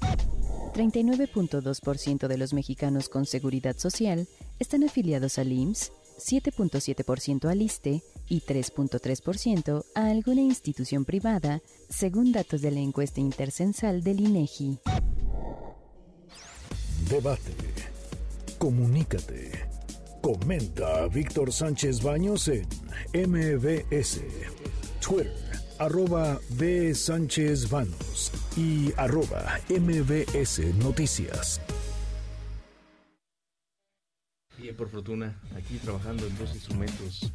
[0.74, 4.28] 39.2% de los mexicanos con seguridad social
[4.58, 8.02] están afiliados al IMSS, 7.7% al ISTE
[8.32, 14.80] y 3.3% a alguna institución privada, según datos de la encuesta intercensal del INEGI.
[17.10, 17.54] Debate.
[18.58, 19.52] Comunícate.
[20.22, 22.66] Comenta Víctor Sánchez Baños en
[23.14, 24.22] MBS,
[25.06, 25.34] Twitter,
[25.78, 26.96] arroba B.
[26.96, 31.60] Sánchez Baños y arroba MBS Noticias.
[34.58, 37.32] Bien, por fortuna, aquí trabajando en dos instrumentos.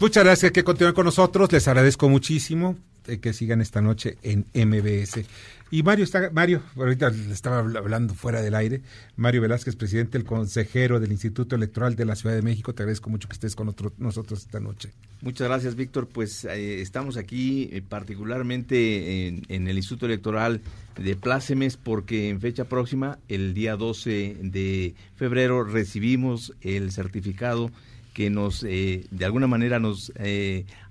[0.00, 2.76] Muchas gracias que continúen con nosotros, les agradezco muchísimo
[3.06, 5.24] eh, que sigan esta noche en MBS.
[5.72, 8.82] Y Mario está, Mario, ahorita le estaba hablando fuera del aire,
[9.16, 13.10] Mario Velázquez, presidente, el consejero del Instituto Electoral de la Ciudad de México, te agradezco
[13.10, 14.92] mucho que estés con nosotros esta noche.
[15.22, 16.08] Muchas gracias, Víctor.
[16.08, 20.60] Pues eh, estamos aquí eh, particularmente en, el Instituto Electoral
[20.96, 27.70] de Plácemes porque en fecha próxima, el día 12 de febrero, recibimos el certificado
[28.12, 30.12] que nos, eh, de alguna manera, nos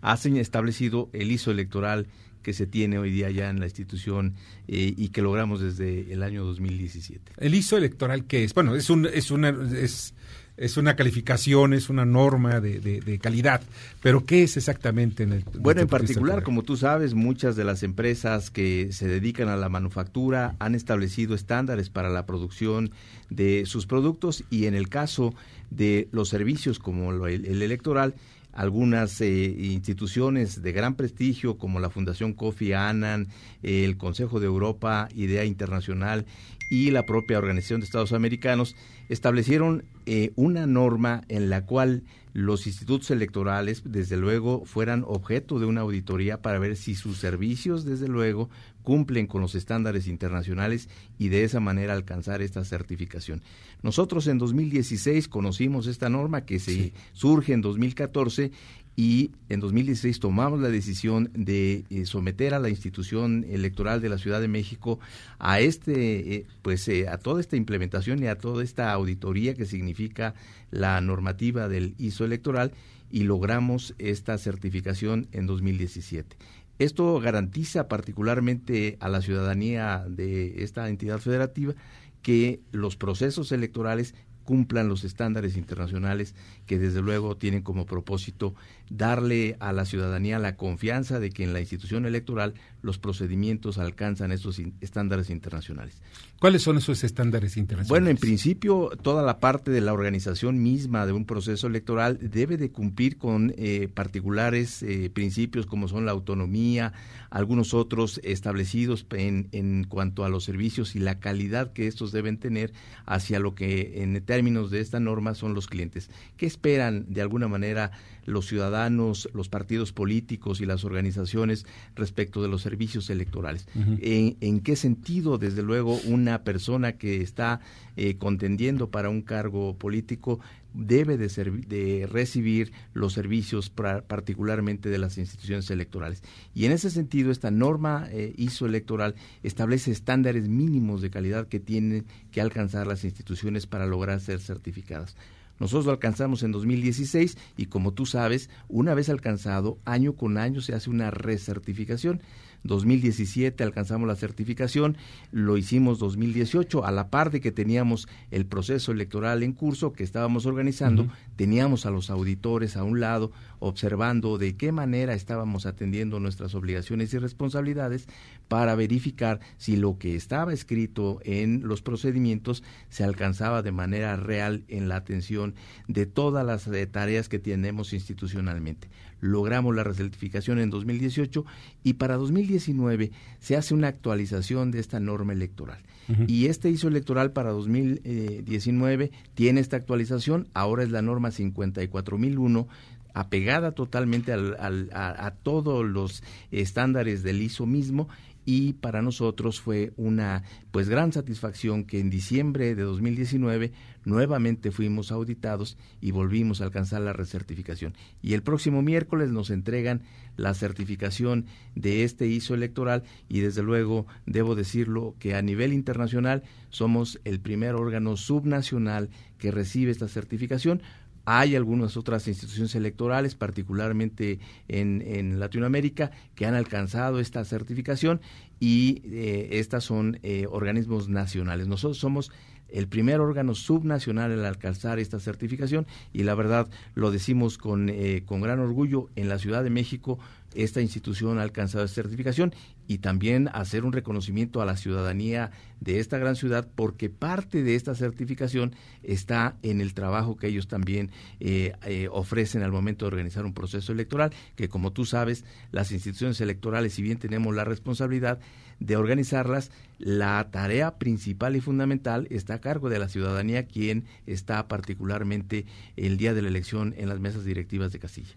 [0.01, 2.07] hacen establecido el ISO electoral
[2.41, 4.35] que se tiene hoy día ya en la institución
[4.67, 7.33] eh, y que logramos desde el año 2017.
[7.37, 8.53] ¿El ISO electoral qué es?
[8.53, 10.13] Bueno, es, un, es, una, es,
[10.61, 13.61] es una calificación, es una norma de, de, calidad,
[13.99, 15.43] pero ¿qué es exactamente en el...
[15.57, 19.69] Bueno, en particular, como tú sabes, muchas de las empresas que se dedican a la
[19.69, 22.91] manufactura han establecido estándares para la producción
[23.31, 25.33] de sus productos y en el caso
[25.71, 28.13] de los servicios como el, el electoral,
[28.53, 33.27] algunas eh, instituciones de gran prestigio como la Fundación Kofi Annan,
[33.63, 36.25] el Consejo de Europa, Idea Internacional
[36.69, 38.75] y la propia Organización de Estados Americanos
[39.09, 45.65] establecieron eh, una norma en la cual los institutos electorales, desde luego, fueran objeto de
[45.65, 48.49] una auditoría para ver si sus servicios, desde luego,
[48.83, 53.41] cumplen con los estándares internacionales y de esa manera alcanzar esta certificación.
[53.81, 58.51] Nosotros en 2016 conocimos esta norma que se surge en 2014
[58.95, 64.17] y en 2016 tomamos la decisión de eh, someter a la institución electoral de la
[64.17, 64.99] Ciudad de México
[65.39, 69.65] a este eh, pues eh, a toda esta implementación y a toda esta auditoría que
[69.65, 70.33] significa
[70.71, 72.73] la normativa del ISO electoral
[73.09, 76.35] y logramos esta certificación en 2017.
[76.81, 81.75] Esto garantiza particularmente a la ciudadanía de esta entidad federativa
[82.23, 86.35] que los procesos electorales cumplan los estándares internacionales
[86.65, 88.55] que desde luego tienen como propósito
[88.89, 94.31] darle a la ciudadanía la confianza de que en la institución electoral los procedimientos alcanzan
[94.31, 96.01] esos estándares internacionales.
[96.39, 97.89] ¿Cuáles son esos estándares internacionales?
[97.89, 102.57] Bueno, en principio, toda la parte de la organización misma de un proceso electoral debe
[102.57, 106.93] de cumplir con eh, particulares eh, principios como son la autonomía,
[107.29, 112.37] algunos otros establecidos en, en cuanto a los servicios y la calidad que estos deben
[112.37, 112.73] tener
[113.05, 116.09] hacia lo que en términos de esta norma son los clientes.
[116.37, 117.91] ¿Qué esperan de alguna manera
[118.25, 121.65] los ciudadanos, los partidos políticos y las organizaciones
[121.95, 123.67] respecto de los servicios electorales?
[123.75, 127.59] ¿En, qué sentido, desde luego, una persona que está
[127.97, 130.39] eh, contendiendo para un cargo político
[130.73, 131.27] debe de,
[131.67, 136.23] de recibir los servicios particularmente de las instituciones electorales.
[136.53, 141.59] Y en ese sentido, esta norma eh, ISO electoral establece estándares mínimos de calidad que
[141.59, 145.15] tienen que alcanzar las instituciones para lograr ser certificadas.
[145.61, 150.59] Nosotros lo alcanzamos en 2016 y como tú sabes, una vez alcanzado, año con año
[150.59, 152.23] se hace una recertificación.
[152.63, 154.97] 2017 alcanzamos la certificación,
[155.31, 160.03] lo hicimos 2018, a la par de que teníamos el proceso electoral en curso que
[160.03, 163.31] estábamos organizando, teníamos a los auditores a un lado
[163.61, 168.07] observando de qué manera estábamos atendiendo nuestras obligaciones y responsabilidades
[168.47, 174.65] para verificar si lo que estaba escrito en los procedimientos se alcanzaba de manera real
[174.67, 175.53] en la atención
[175.87, 178.89] de todas las eh, tareas que tenemos institucionalmente
[179.21, 181.45] logramos la recertificación en 2018
[181.83, 185.79] y para 2019 se hace una actualización de esta norma electoral.
[186.27, 192.67] Y este ISO electoral para 2019 tiene esta actualización, ahora es la norma 54001
[193.13, 198.07] apegada totalmente al, a, a, todos los estándares del ISO mismo
[198.45, 203.71] y para nosotros fue una pues gran satisfacción que en diciembre de 2019
[204.03, 207.93] nuevamente fuimos auditados y volvimos a alcanzar la recertificación.
[208.21, 210.01] Y el próximo miércoles nos entregan
[210.37, 211.45] la certificación
[211.75, 217.39] de este ISO electoral y desde luego debo decirlo que a nivel internacional somos el
[217.39, 220.81] primer órgano subnacional que recibe esta certificación
[221.25, 228.21] hay algunas otras instituciones electorales, particularmente en, Latinoamérica, que han alcanzado esta certificación
[228.59, 231.67] y eh, estas son eh, organismos nacionales.
[231.67, 232.31] Nosotros somos
[232.71, 238.23] el primer órgano subnacional en alcanzar esta certificación y la verdad lo decimos con, eh,
[238.25, 240.19] con gran orgullo en la Ciudad de México
[240.53, 242.53] esta institución ha alcanzado esta certificación
[242.87, 247.75] y también hacer un reconocimiento a la ciudadanía de esta gran ciudad porque parte de
[247.75, 253.07] esta certificación está en el trabajo que ellos también eh, eh, ofrecen al momento de
[253.07, 257.63] organizar un proceso electoral, que como tú sabes, las instituciones electorales, si bien tenemos la
[257.63, 258.39] responsabilidad
[258.79, 264.67] de organizarlas, la tarea principal y fundamental está a cargo de la ciudadanía, quien está
[264.67, 268.35] particularmente el día de la elección en las mesas directivas de Castilla.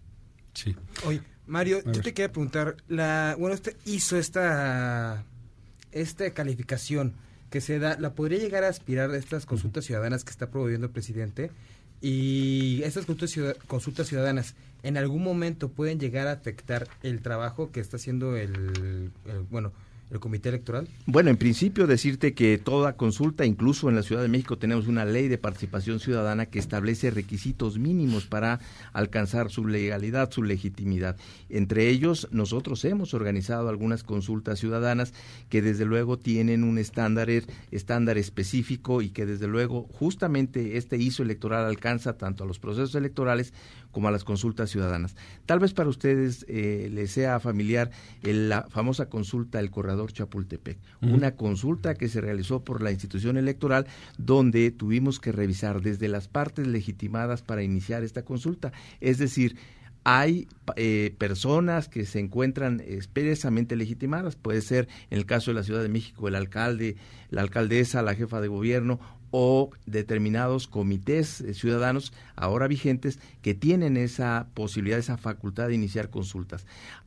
[0.53, 0.77] Sí.
[1.07, 5.25] Oye, Mario, yo te quería preguntar, la, bueno, este hizo esta,
[5.93, 7.13] esta calificación
[7.51, 10.87] que se da, ¿la podría llegar a aspirar a estas consultas ciudadanas que está promoviendo
[10.87, 11.51] el presidente?
[12.01, 17.97] Y estas consultas ciudadanas, ¿en algún momento pueden llegar a afectar el trabajo que está
[17.97, 19.11] haciendo el
[19.51, 19.73] bueno,
[20.11, 20.89] el Comité Electoral?
[21.07, 25.05] Bueno, en principio decirte que toda consulta, incluso en la Ciudad de México tenemos una
[25.05, 28.61] ley de participación ciudadana que establece requisitos mínimos para
[28.93, 31.17] alcanzar su legalidad, su legitimidad.
[31.49, 35.15] Entre ellos, nosotros hemos organizado algunas consultas ciudadanas
[35.49, 37.29] que desde luego tienen un estándar,
[37.71, 42.95] estándar específico y que desde luego justamente este ISO electoral alcanza tanto a los procesos
[42.95, 43.53] electorales
[43.91, 45.15] como a las consultas ciudadanas.
[45.47, 47.91] Tal vez para ustedes eh, les sea familiar
[48.23, 53.87] la famosa consulta El Corredor Chapultepec, una consulta que se realizó por la institución electoral
[54.19, 59.57] donde tuvimos que revisar desde las partes legitimadas para iniciar esta consulta, es decir,
[60.05, 65.63] hay eh, personas que se encuentran expresamente legitimadas, puede ser en el caso de la
[65.63, 66.97] Ciudad de México el alcalde,
[67.31, 69.01] la alcaldesa, la jefa de gobierno
[69.37, 76.67] o determinados comités ciudadanos ahora vigentes que tienen esa posibilidad, esa facultad de iniciar consultas.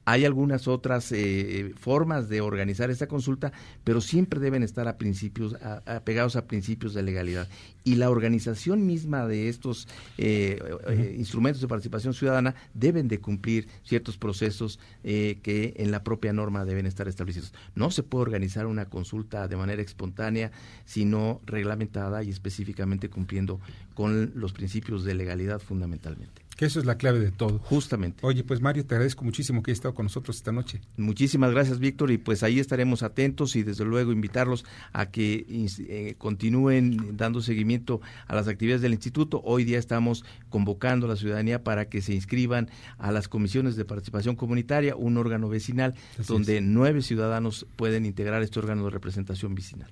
[0.10, 3.51] Hay algunas otras eh, formas de organizar esta consulta,
[3.84, 7.49] pero siempre deben estar a principios, apegados a principios de legalidad.
[7.84, 13.68] Y la organización misma de estos eh, eh, instrumentos de participación ciudadana deben de cumplir
[13.84, 17.53] ciertos procesos que en la propia norma deben estar establecidos.
[17.76, 20.53] No se puede organizar una consulta de manera espontánea,
[20.86, 23.60] sino reglamentada y específicamente cumpliendo
[23.93, 26.47] con los principios de legalidad fundamentalmente.
[26.58, 27.60] Que eso es la clave de todo.
[27.60, 28.26] Justamente.
[28.26, 30.82] Oye, pues Mario, te agradezco muchísimo que hayas estado con nosotros esta noche.
[30.97, 36.16] Muchísimas gracias, Víctor, y pues ahí estaremos atentos y desde luego invitarlos a que eh,
[36.18, 39.39] continúen dando seguimiento a las actividades del instituto.
[39.45, 43.86] Hoy día estamos convocando a la ciudadanía para que se inscriban a las comisiones de
[43.86, 45.93] participación comunitaria, un órgano vecinal,
[46.28, 49.91] donde nueve ciudadanos pueden integrar este órgano de representación vecinal.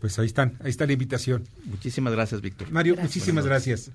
[0.00, 1.44] Pues ahí están, ahí está la invitación.
[1.66, 2.70] Muchísimas gracias, Víctor.
[2.70, 3.90] Mario, muchísimas gracias.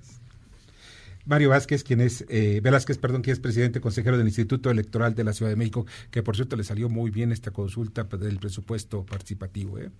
[1.24, 5.24] Mario Vázquez, quien es, eh, Velázquez, perdón, quien es presidente consejero del Instituto Electoral de
[5.24, 9.04] la Ciudad de México, que por cierto le salió muy bien esta consulta del presupuesto
[9.04, 9.78] participativo.
[9.78, 9.90] ¿eh?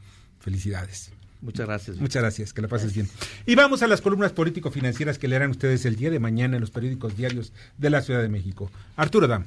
[0.41, 1.13] Felicidades.
[1.41, 1.97] Muchas gracias.
[1.99, 3.09] Muchas gracias, que la pases bien.
[3.47, 6.71] Y vamos a las columnas político-financieras que leerán ustedes el día de mañana en los
[6.71, 8.71] periódicos diarios de la Ciudad de México.
[8.97, 9.45] Arturo Dam.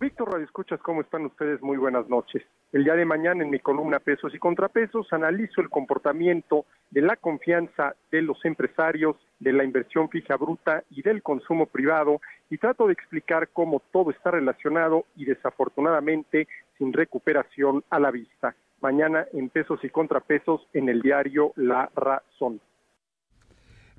[0.00, 1.60] Víctor Radio Escuchas, ¿cómo están ustedes?
[1.60, 2.42] Muy buenas noches.
[2.72, 7.16] El día de mañana en mi columna Pesos y Contrapesos analizo el comportamiento de la
[7.16, 12.86] confianza de los empresarios, de la inversión fija bruta y del consumo privado y trato
[12.86, 16.48] de explicar cómo todo está relacionado y desafortunadamente
[16.78, 18.54] sin recuperación a la vista.
[18.80, 22.58] Mañana en Pesos y Contrapesos en el diario La Razón.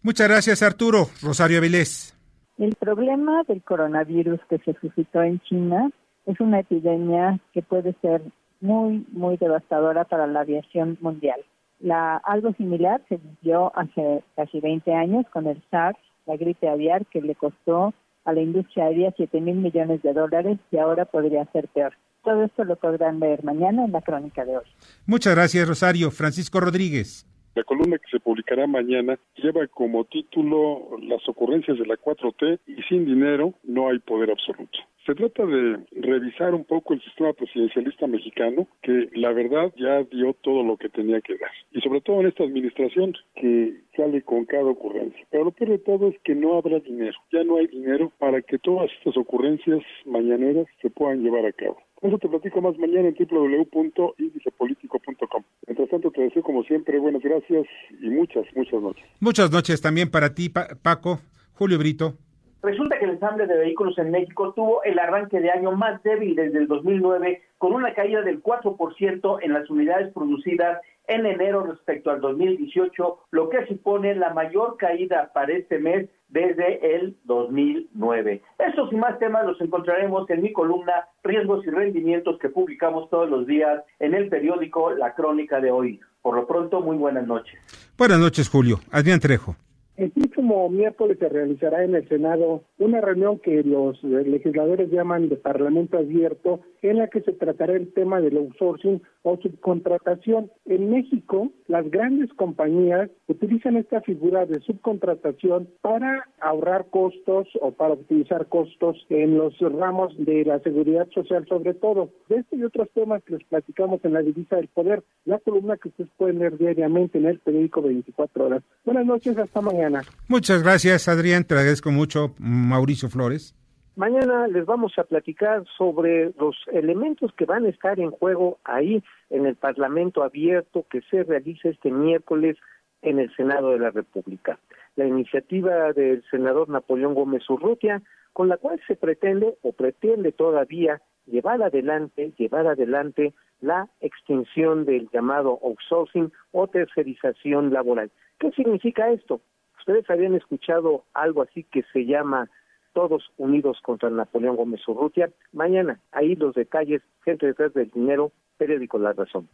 [0.02, 1.10] Muchas gracias Arturo.
[1.22, 2.18] Rosario Avilés.
[2.62, 5.90] El problema del coronavirus que se suscitó en China
[6.28, 8.22] es una epidemia que puede ser
[8.60, 11.40] muy, muy devastadora para la aviación mundial.
[11.80, 15.98] La, algo similar se vivió hace casi 20 años con el SARS,
[16.28, 17.96] la gripe aviar, que le costó
[18.26, 21.94] a la industria aérea 7 mil millones de dólares y ahora podría ser peor.
[22.24, 24.66] Todo esto lo podrán ver mañana en la crónica de hoy.
[25.08, 26.12] Muchas gracias, Rosario.
[26.12, 27.26] Francisco Rodríguez.
[27.54, 32.82] La columna que se publicará mañana lleva como título Las ocurrencias de la 4T y
[32.84, 34.80] sin dinero no hay poder absoluto.
[35.06, 40.36] Se trata de revisar un poco el sistema presidencialista mexicano, que la verdad ya dio
[40.42, 41.50] todo lo que tenía que dar.
[41.72, 45.26] Y sobre todo en esta administración, que sale con cada ocurrencia.
[45.32, 47.18] Pero lo peor de todo es que no habrá dinero.
[47.32, 51.80] Ya no hay dinero para que todas estas ocurrencias mañaneras se puedan llevar a cabo.
[52.02, 55.44] Eso te platico más mañana en www.indicepolitico.com.
[55.68, 57.68] Mientras tanto, te deseo como siempre buenas gracias
[58.02, 59.04] y muchas, muchas noches.
[59.20, 61.20] Muchas noches también para ti, Paco.
[61.54, 62.16] Julio Brito.
[62.64, 66.36] Resulta que el ensamble de vehículos en México tuvo el arranque de año más débil
[66.36, 72.12] desde el 2009, con una caída del 4% en las unidades producidas en enero respecto
[72.12, 78.42] al 2018, lo que supone la mayor caída para este mes desde el 2009.
[78.60, 83.30] Estos y más temas los encontraremos en mi columna Riesgos y Rendimientos que publicamos todos
[83.30, 86.00] los días en el periódico La Crónica de hoy.
[86.22, 87.60] Por lo pronto, muy buenas noches.
[87.98, 88.80] Buenas noches, Julio.
[88.92, 89.56] Adrián Trejo.
[89.98, 95.36] El próximo miércoles se realizará en el Senado una reunión que los legisladores llaman de
[95.36, 100.52] Parlamento Abierto, en la que se tratará el tema del outsourcing o subcontratación.
[100.66, 107.94] En México, las grandes compañías utilizan esta figura de subcontratación para ahorrar costos o para
[107.94, 112.10] optimizar costos en los ramos de la seguridad social, sobre todo.
[112.30, 115.78] De este y otros temas que les platicamos en la Divisa del Poder, la columna
[115.78, 118.64] que ustedes pueden leer diariamente en el periódico 24 horas.
[118.86, 120.02] Buenas noches, hasta mañana.
[120.28, 121.44] Muchas gracias, Adrián.
[121.44, 123.56] Te agradezco mucho, Mauricio Flores.
[123.98, 129.04] Mañana les vamos a platicar sobre los elementos que van a estar en juego ahí
[129.30, 132.58] en el Parlamento abierto que se realiza este miércoles
[133.02, 134.60] en el Senado de la República.
[134.96, 141.02] La iniciativa del senador Napoleón Gómez Urrutia, con la cual se pretende o pretende todavía
[141.26, 148.10] llevar adelante, llevar adelante la extinción del llamado outsourcing o tercerización laboral.
[148.40, 149.42] ¿Qué significa esto?
[149.80, 152.50] Ustedes habían escuchado algo así que se llama
[152.94, 155.32] Todos Unidos contra Napoleón Gómez Urrutia.
[155.54, 159.48] Mañana, ahí los detalles, gente detrás del dinero, periódico La Razón.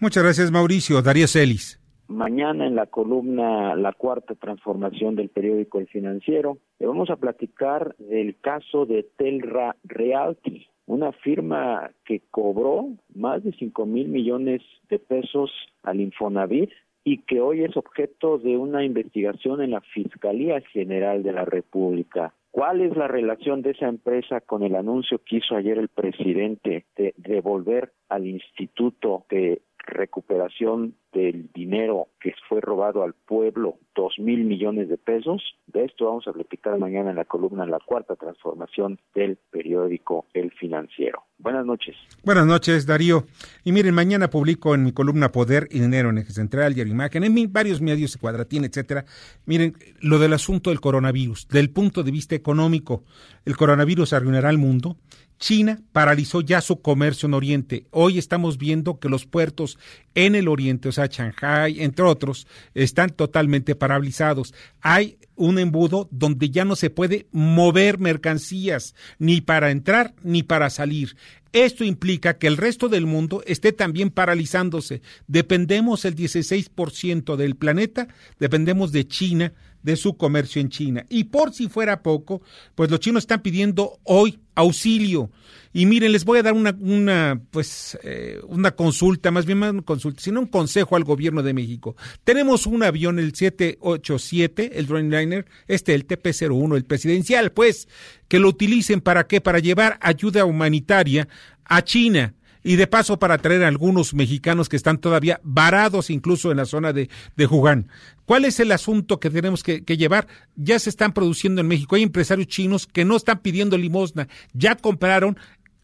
[0.00, 1.02] Muchas gracias, Mauricio.
[1.02, 1.80] Darío Celis.
[2.08, 7.96] Mañana en la columna La Cuarta Transformación del periódico El Financiero, le vamos a platicar
[7.96, 14.98] del caso de Telra Realty, una firma que cobró más de cinco mil millones de
[14.98, 15.50] pesos
[15.82, 16.70] al Infonavit
[17.04, 22.34] y que hoy es objeto de una investigación en la Fiscalía General de la República.
[22.54, 26.86] ¿Cuál es la relación de esa empresa con el anuncio que hizo ayer el presidente
[26.94, 34.44] de devolver al Instituto de Recuperación del dinero que fue robado al pueblo, dos mil
[34.44, 35.42] millones de pesos.
[35.66, 40.50] De esto vamos a platicar mañana en la columna La Cuarta Transformación del periódico El
[40.52, 41.22] Financiero.
[41.38, 41.96] Buenas noches.
[42.24, 43.24] Buenas noches, Darío.
[43.62, 47.22] Y miren, mañana publico en mi columna Poder y Dinero en Eje Central, Diario Imagen,
[47.24, 49.04] en varios medios, Cuadratín, etcétera.
[49.44, 53.04] Miren, lo del asunto del coronavirus, del punto de vista económico,
[53.44, 54.96] el coronavirus arruinará el mundo.
[55.38, 57.86] China paralizó ya su comercio en Oriente.
[57.90, 59.78] Hoy estamos viendo que los puertos
[60.14, 64.54] en el Oriente, o sea, Shanghai, entre otros, están totalmente paralizados.
[64.80, 70.70] Hay un embudo donde ya no se puede mover mercancías, ni para entrar ni para
[70.70, 71.16] salir.
[71.52, 75.02] Esto implica que el resto del mundo esté también paralizándose.
[75.28, 78.08] Dependemos el 16% del planeta,
[78.40, 79.52] dependemos de China,
[79.84, 81.06] de su comercio en China.
[81.08, 82.42] Y por si fuera poco,
[82.74, 85.30] pues los chinos están pidiendo hoy auxilio.
[85.72, 89.72] Y miren, les voy a dar una, una pues, eh, una consulta, más bien más
[89.72, 91.96] una consulta, sino un consejo al gobierno de México.
[92.24, 97.88] Tenemos un avión, el 787, el Dreamliner, este, el TP-01, el presidencial, pues,
[98.28, 99.40] que lo utilicen para qué?
[99.40, 101.28] Para llevar ayuda humanitaria
[101.64, 102.34] a China
[102.64, 106.64] y de paso para traer a algunos mexicanos que están todavía varados incluso en la
[106.64, 107.88] zona de, de Jugán.
[108.24, 110.26] ¿Cuál es el asunto que tenemos que, que, llevar?
[110.56, 111.94] Ya se están produciendo en México.
[111.94, 114.28] Hay empresarios chinos que no están pidiendo limosna.
[114.54, 115.38] Ya compraron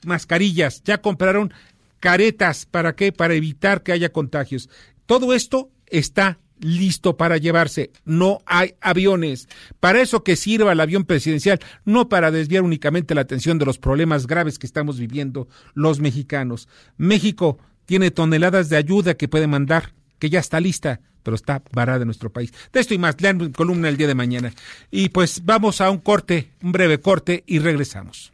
[0.05, 1.53] mascarillas, ya compraron
[2.01, 2.65] caretas.
[2.65, 3.13] ¿Para qué?
[3.13, 4.71] Para evitar que haya contagios.
[5.05, 7.91] Todo esto está listo para llevarse.
[8.05, 9.49] No hay aviones.
[9.81, 13.79] Para eso que sirva el avión presidencial, no para desviar únicamente la atención de los
[13.79, 16.69] problemas graves que estamos viviendo los mexicanos.
[16.97, 22.03] México tiene toneladas de ayuda que puede mandar, que ya está lista, pero está varada
[22.03, 22.53] en nuestro país.
[22.73, 24.53] De esto y más, lean columna el día de mañana.
[24.91, 28.33] Y pues vamos a un corte, un breve corte y regresamos.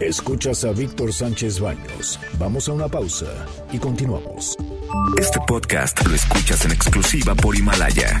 [0.00, 2.18] Escuchas a Víctor Sánchez Baños.
[2.38, 3.26] Vamos a una pausa
[3.70, 4.56] y continuamos.
[5.18, 8.20] Este podcast lo escuchas en exclusiva por Himalaya.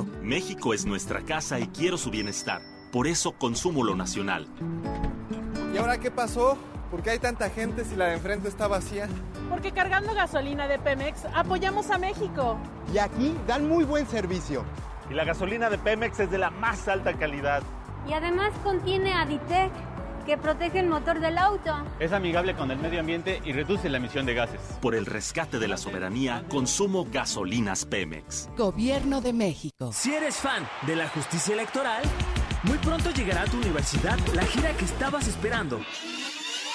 [0.21, 2.61] México es nuestra casa y quiero su bienestar.
[2.91, 4.47] Por eso consumo lo nacional.
[5.73, 6.57] ¿Y ahora qué pasó?
[6.91, 9.07] ¿Por qué hay tanta gente si la de enfrente está vacía?
[9.49, 12.57] Porque cargando gasolina de Pemex apoyamos a México.
[12.93, 14.65] Y aquí dan muy buen servicio.
[15.09, 17.63] Y la gasolina de Pemex es de la más alta calidad.
[18.07, 19.71] Y además contiene Aditec
[20.31, 21.73] que protege el motor del auto.
[21.99, 24.61] Es amigable con el medio ambiente y reduce la emisión de gases.
[24.81, 28.47] Por el rescate de la soberanía, consumo gasolinas Pemex.
[28.55, 29.91] Gobierno de México.
[29.91, 32.01] Si eres fan de la justicia electoral,
[32.63, 35.81] muy pronto llegará a tu universidad la gira que estabas esperando.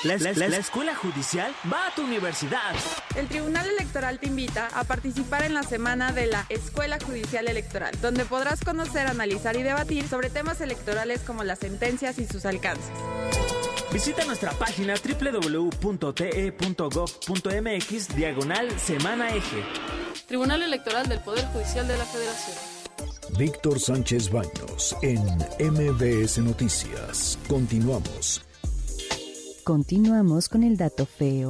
[0.06, 2.76] La, la, la, escuela judicial va a tu universidad.
[3.16, 7.92] El Tribunal Electoral te invita a participar en la semana de la Escuela Judicial Electoral,
[8.00, 12.92] donde podrás conocer, analizar y debatir sobre temas electorales como las sentencias y sus alcances.
[13.92, 15.76] Visita nuestra página www.te.gov.mx
[18.16, 19.64] diagonal semana eje.
[20.28, 22.56] Tribunal Electoral del Poder Judicial de la Federación.
[23.36, 25.18] Víctor Sánchez Baños en
[25.58, 27.36] MBS Noticias.
[27.48, 28.45] Continuamos.
[29.66, 31.48] Continuamos con el dato feo.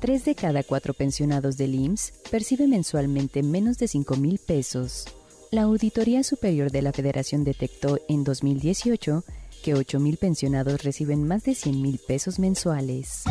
[0.00, 5.04] Tres de cada cuatro pensionados del IMSS perciben mensualmente menos de 5 mil pesos.
[5.50, 9.24] La Auditoría Superior de la Federación detectó en 2018
[9.64, 13.24] que 8 mil pensionados reciben más de 100 mil pesos mensuales.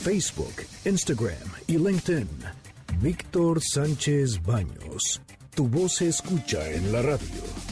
[0.00, 0.54] Facebook,
[0.86, 1.36] Instagram
[1.66, 2.30] y LinkedIn.
[3.02, 5.20] Víctor Sánchez Baños.
[5.54, 7.63] Tu voz se escucha en la radio.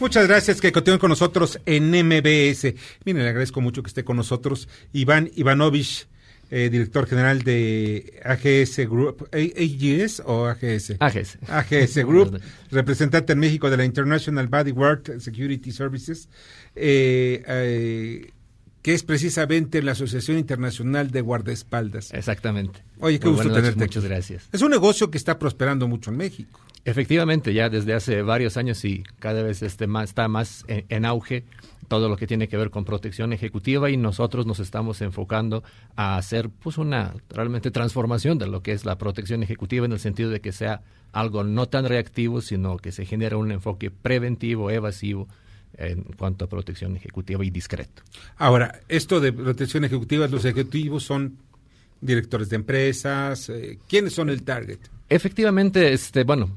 [0.00, 2.74] Muchas gracias que continúen con nosotros en MBS.
[3.04, 6.08] Miren, le agradezco mucho que esté con nosotros Iván Ivanovich,
[6.50, 10.96] eh, director general de AGS Group, AGS o AGS?
[10.98, 11.38] AGS.
[11.46, 12.40] AGS Group,
[12.70, 16.30] representante en México de la International Bodywork Security Services,
[16.74, 18.30] eh, eh,
[18.80, 22.14] que es precisamente la Asociación Internacional de Guardaespaldas.
[22.14, 22.82] Exactamente.
[23.00, 23.84] Oye, qué Muy gusto noches, tenerte.
[23.84, 24.48] Muchas gracias.
[24.50, 26.58] Es un negocio que está prosperando mucho en México.
[26.84, 31.04] Efectivamente, ya desde hace varios años y cada vez este más, está más en, en,
[31.04, 31.44] auge
[31.88, 35.62] todo lo que tiene que ver con protección ejecutiva y nosotros nos estamos enfocando
[35.96, 39.98] a hacer pues una realmente transformación de lo que es la protección ejecutiva en el
[39.98, 44.70] sentido de que sea algo no tan reactivo, sino que se genera un enfoque preventivo,
[44.70, 45.28] evasivo
[45.76, 48.02] en cuanto a protección ejecutiva y discreto.
[48.36, 51.38] Ahora, esto de protección ejecutiva, los ejecutivos son
[52.00, 54.78] directores de empresas, eh, ¿quiénes son el target?
[55.08, 56.50] Efectivamente, este, bueno,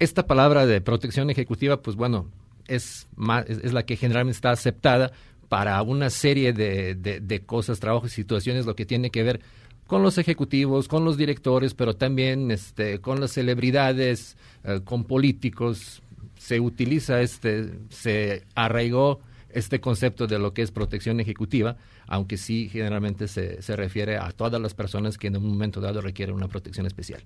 [0.00, 2.26] esta palabra de protección ejecutiva, pues bueno,
[2.66, 5.12] es, más, es, la que generalmente está aceptada
[5.48, 9.40] para una serie de, de, de, cosas, trabajos y situaciones, lo que tiene que ver
[9.86, 16.02] con los ejecutivos, con los directores, pero también este, con las celebridades, eh, con políticos.
[16.38, 19.20] Se utiliza este, se arraigó
[19.50, 21.76] este concepto de lo que es protección ejecutiva,
[22.06, 26.00] aunque sí generalmente se, se refiere a todas las personas que en un momento dado
[26.00, 27.22] requieren una protección especial.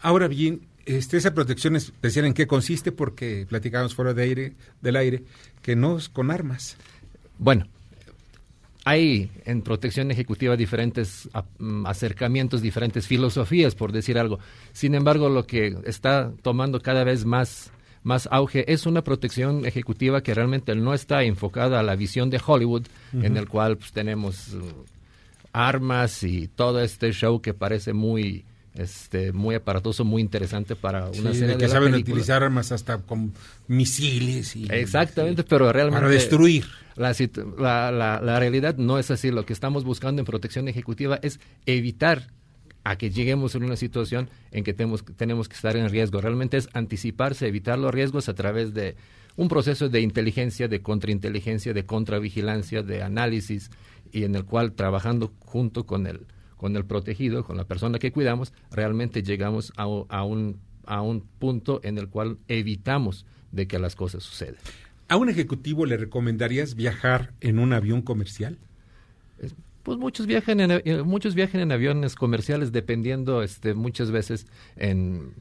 [0.00, 4.96] Ahora bien, este, esa protección especial en qué consiste, porque platicábamos fuera de aire, del
[4.96, 5.22] aire,
[5.60, 6.76] que no es con armas.
[7.38, 7.66] Bueno,
[8.84, 11.28] hay en protección ejecutiva diferentes
[11.84, 14.38] acercamientos, diferentes filosofías, por decir algo.
[14.72, 17.70] Sin embargo, lo que está tomando cada vez más,
[18.02, 22.40] más auge es una protección ejecutiva que realmente no está enfocada a la visión de
[22.44, 23.26] Hollywood, uh -huh.
[23.26, 24.84] en el cual pues, tenemos uh,
[25.52, 28.46] armas y todo este show que parece muy
[28.78, 32.98] este muy aparatoso, muy interesante para una sí, serie de que saben utilizar armas hasta
[32.98, 33.32] con
[33.66, 36.66] misiles y exactamente, pero realmente para destruir.
[36.96, 39.30] La, la, la, realidad no es así.
[39.30, 42.26] Lo que estamos buscando en protección ejecutiva es evitar
[42.82, 46.20] a que lleguemos a una situación en que tenemos, tenemos que estar en riesgo.
[46.20, 48.96] Realmente es anticiparse, evitar los riesgos a través de
[49.36, 53.70] un proceso de inteligencia, de contrainteligencia, de contravigilancia, de análisis
[54.10, 56.26] y en el cual trabajando junto con el
[56.58, 61.22] con el protegido, con la persona que cuidamos, realmente llegamos a, a, un, a un
[61.38, 64.56] punto en el cual evitamos de que las cosas sucedan.
[65.08, 68.58] ¿A un ejecutivo le recomendarías viajar en un avión comercial?
[69.82, 74.46] Pues muchos viajan en, eh, muchos viajan en aviones comerciales dependiendo este, muchas veces
[74.76, 75.32] en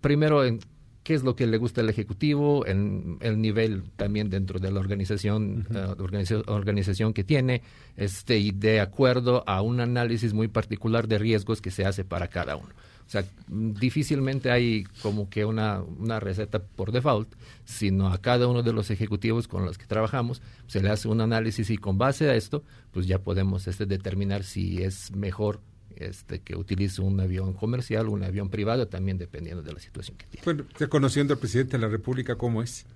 [0.00, 0.58] primero en
[1.04, 4.80] qué es lo que le gusta al ejecutivo, en el nivel también dentro de la
[4.80, 6.46] organización, uh -huh.
[6.46, 7.62] uh, organización, que tiene,
[7.96, 12.28] este, y de acuerdo a un análisis muy particular de riesgos que se hace para
[12.28, 12.70] cada uno.
[13.06, 17.28] O sea, difícilmente hay como que una, una receta por default,
[17.66, 21.20] sino a cada uno de los ejecutivos con los que trabajamos se le hace un
[21.20, 25.60] análisis y con base a esto, pues ya podemos este, determinar si es mejor
[25.98, 30.16] este, que utilice un avión comercial o un avión privado, también dependiendo de la situación
[30.16, 30.44] que tiene.
[30.44, 32.86] Bueno, conociendo al presidente de la República, ¿cómo es?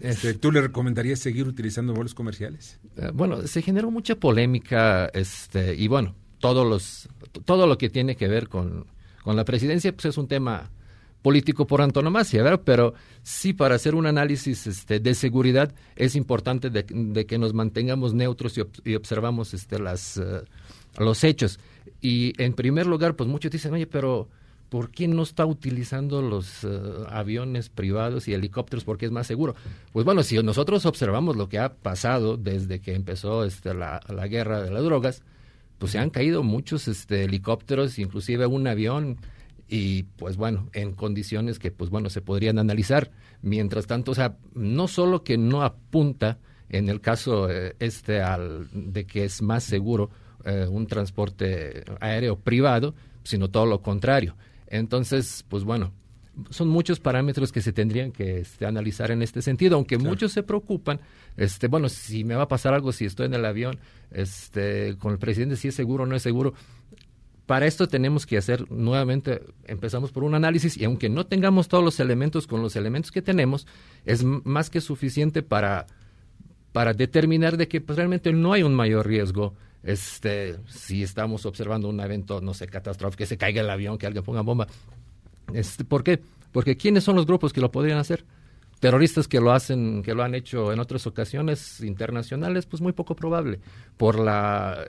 [0.00, 2.78] Este, ¿Tú le recomendarías seguir utilizando vuelos comerciales?
[2.96, 7.08] Uh, bueno, se generó mucha polémica este, y bueno, todos los,
[7.44, 8.86] todo lo que tiene que ver con,
[9.22, 10.70] con la presidencia pues es un tema
[11.22, 12.60] político por antonomasia, ¿verdad?
[12.64, 17.52] Pero sí para hacer un análisis este, de seguridad es importante de, de, que nos
[17.52, 20.44] mantengamos neutros y, ob y observamos este, las, uh,
[20.98, 21.58] los hechos.
[22.00, 24.28] Y en primer lugar, pues muchos dicen, oye, pero
[24.68, 29.54] ¿por qué no está utilizando los uh, aviones privados y helicópteros porque es más seguro?
[29.92, 34.26] Pues bueno, si nosotros observamos lo que ha pasado desde que empezó este, la, la
[34.26, 35.22] guerra de las drogas,
[35.78, 39.18] pues se han caído muchos este, helicópteros, inclusive un avión,
[39.68, 43.10] y pues bueno, en condiciones que pues bueno, se podrían analizar.
[43.42, 46.38] Mientras tanto, o sea, no solo que no apunta
[46.68, 50.10] en el caso eh, este al de que es más seguro
[50.46, 52.94] eh, un transporte aéreo privado,
[53.24, 54.36] sino todo lo contrario.
[54.68, 55.92] Entonces, pues bueno,
[56.50, 60.10] son muchos parámetros que se tendrían que este, analizar en este sentido, aunque claro.
[60.10, 61.00] muchos se preocupan,
[61.36, 63.78] este, bueno, si me va a pasar algo, si estoy en el avión,
[64.12, 66.54] este, con el presidente, si es seguro o no es seguro.
[67.46, 71.82] Para esto tenemos que hacer nuevamente, empezamos por un análisis y aunque no tengamos todos
[71.82, 73.66] los elementos con los elementos que tenemos,
[74.04, 75.86] es más que suficiente para,
[76.72, 81.88] para determinar de que pues, realmente no hay un mayor riesgo este, si estamos observando
[81.88, 84.66] un evento, no sé, catastrófico, que se caiga el avión, que alguien ponga bomba.
[85.52, 86.20] Este, ¿Por qué?
[86.52, 88.24] Porque ¿quiénes son los grupos que lo podrían hacer?
[88.80, 93.14] Terroristas que lo hacen, que lo han hecho en otras ocasiones internacionales, pues muy poco
[93.16, 93.60] probable.
[93.96, 94.84] Por la,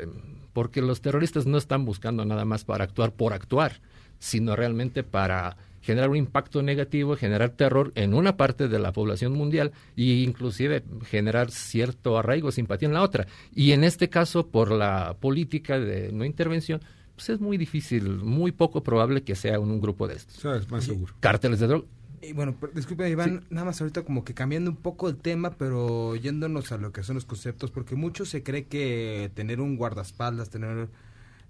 [0.53, 3.79] porque los terroristas no están buscando nada más para actuar por actuar,
[4.19, 9.33] sino realmente para generar un impacto negativo, generar terror en una parte de la población
[9.33, 13.27] mundial e inclusive generar cierto arraigo, simpatía en la otra.
[13.53, 16.81] Y en este caso, por la política de no intervención,
[17.15, 20.37] pues es muy difícil, muy poco probable que sea un, un grupo de estos.
[20.37, 21.13] O sea, es más seguro.
[21.19, 21.87] Cárteles de droga.
[22.21, 23.47] Y bueno, disculpe Iván, sí.
[23.51, 27.03] nada más ahorita como que cambiando un poco el tema, pero yéndonos a lo que
[27.03, 30.89] son los conceptos, porque mucho se cree que tener un guardaespaldas, tener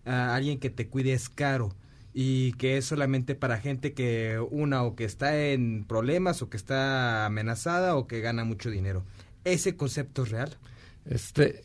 [0.06, 1.74] a alguien que te cuide es caro
[2.14, 6.58] y que es solamente para gente que una o que está en problemas o que
[6.58, 9.04] está amenazada o que gana mucho dinero.
[9.44, 10.58] ¿Ese concepto es real?
[11.06, 11.64] Este,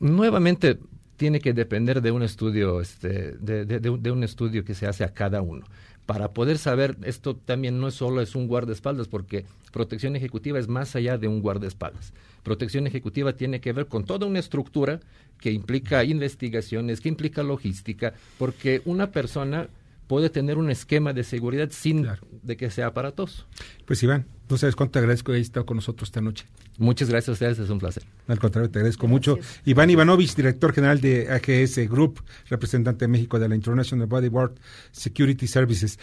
[0.00, 0.78] nuevamente
[1.16, 4.86] tiene que depender de un estudio, este, de, de, de, de un estudio que se
[4.86, 5.64] hace a cada uno
[6.06, 10.68] para poder saber, esto también no es solo es un guardaespaldas, porque protección ejecutiva es
[10.68, 12.12] más allá de un guardaespaldas.
[12.42, 15.00] Protección ejecutiva tiene que ver con toda una estructura
[15.40, 19.68] que implica investigaciones, que implica logística, porque una persona
[20.06, 22.26] puede tener un esquema de seguridad sin claro.
[22.42, 23.46] de que sea aparatoso.
[23.86, 26.46] Pues Iván, no sabes cuánto te agradezco que hayas estado con nosotros esta noche.
[26.78, 28.02] Muchas gracias a ustedes, es un placer.
[28.28, 29.36] Al contrario, te agradezco gracias.
[29.36, 29.48] mucho.
[29.64, 34.52] Iván Ivanovich, director general de AGS Group, representante de México de la International Bodyguard
[34.92, 35.98] Security Services.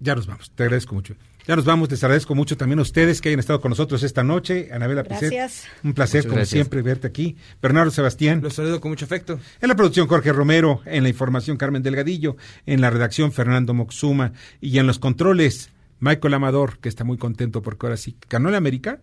[0.00, 1.14] Ya nos vamos, te agradezco mucho.
[1.46, 4.22] Ya nos vamos, les agradezco mucho también a ustedes que hayan estado con nosotros esta
[4.24, 4.70] noche.
[4.72, 5.64] Anabela Gracias.
[5.82, 6.48] un placer Muchas como gracias.
[6.56, 7.36] siempre verte aquí.
[7.60, 8.40] Bernardo Sebastián.
[8.42, 9.38] Los saludo con mucho afecto.
[9.60, 14.32] En la producción Jorge Romero, en la información Carmen Delgadillo, en la redacción Fernando Moxuma
[14.62, 15.68] y en los controles
[16.04, 19.00] Michael Amador, que está muy contento porque ahora sí ganó la América.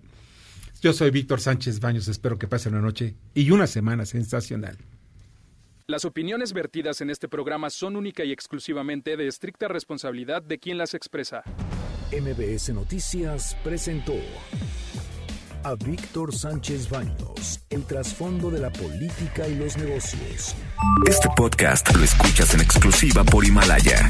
[0.83, 4.77] Yo soy Víctor Sánchez Baños, espero que pasen una noche y una semana sensacional.
[5.87, 10.77] Las opiniones vertidas en este programa son única y exclusivamente de estricta responsabilidad de quien
[10.77, 11.43] las expresa.
[12.11, 14.13] MBS Noticias presentó
[15.63, 20.55] a Víctor Sánchez Baños, el trasfondo de la política y los negocios.
[21.07, 24.09] Este podcast lo escuchas en exclusiva por Himalaya.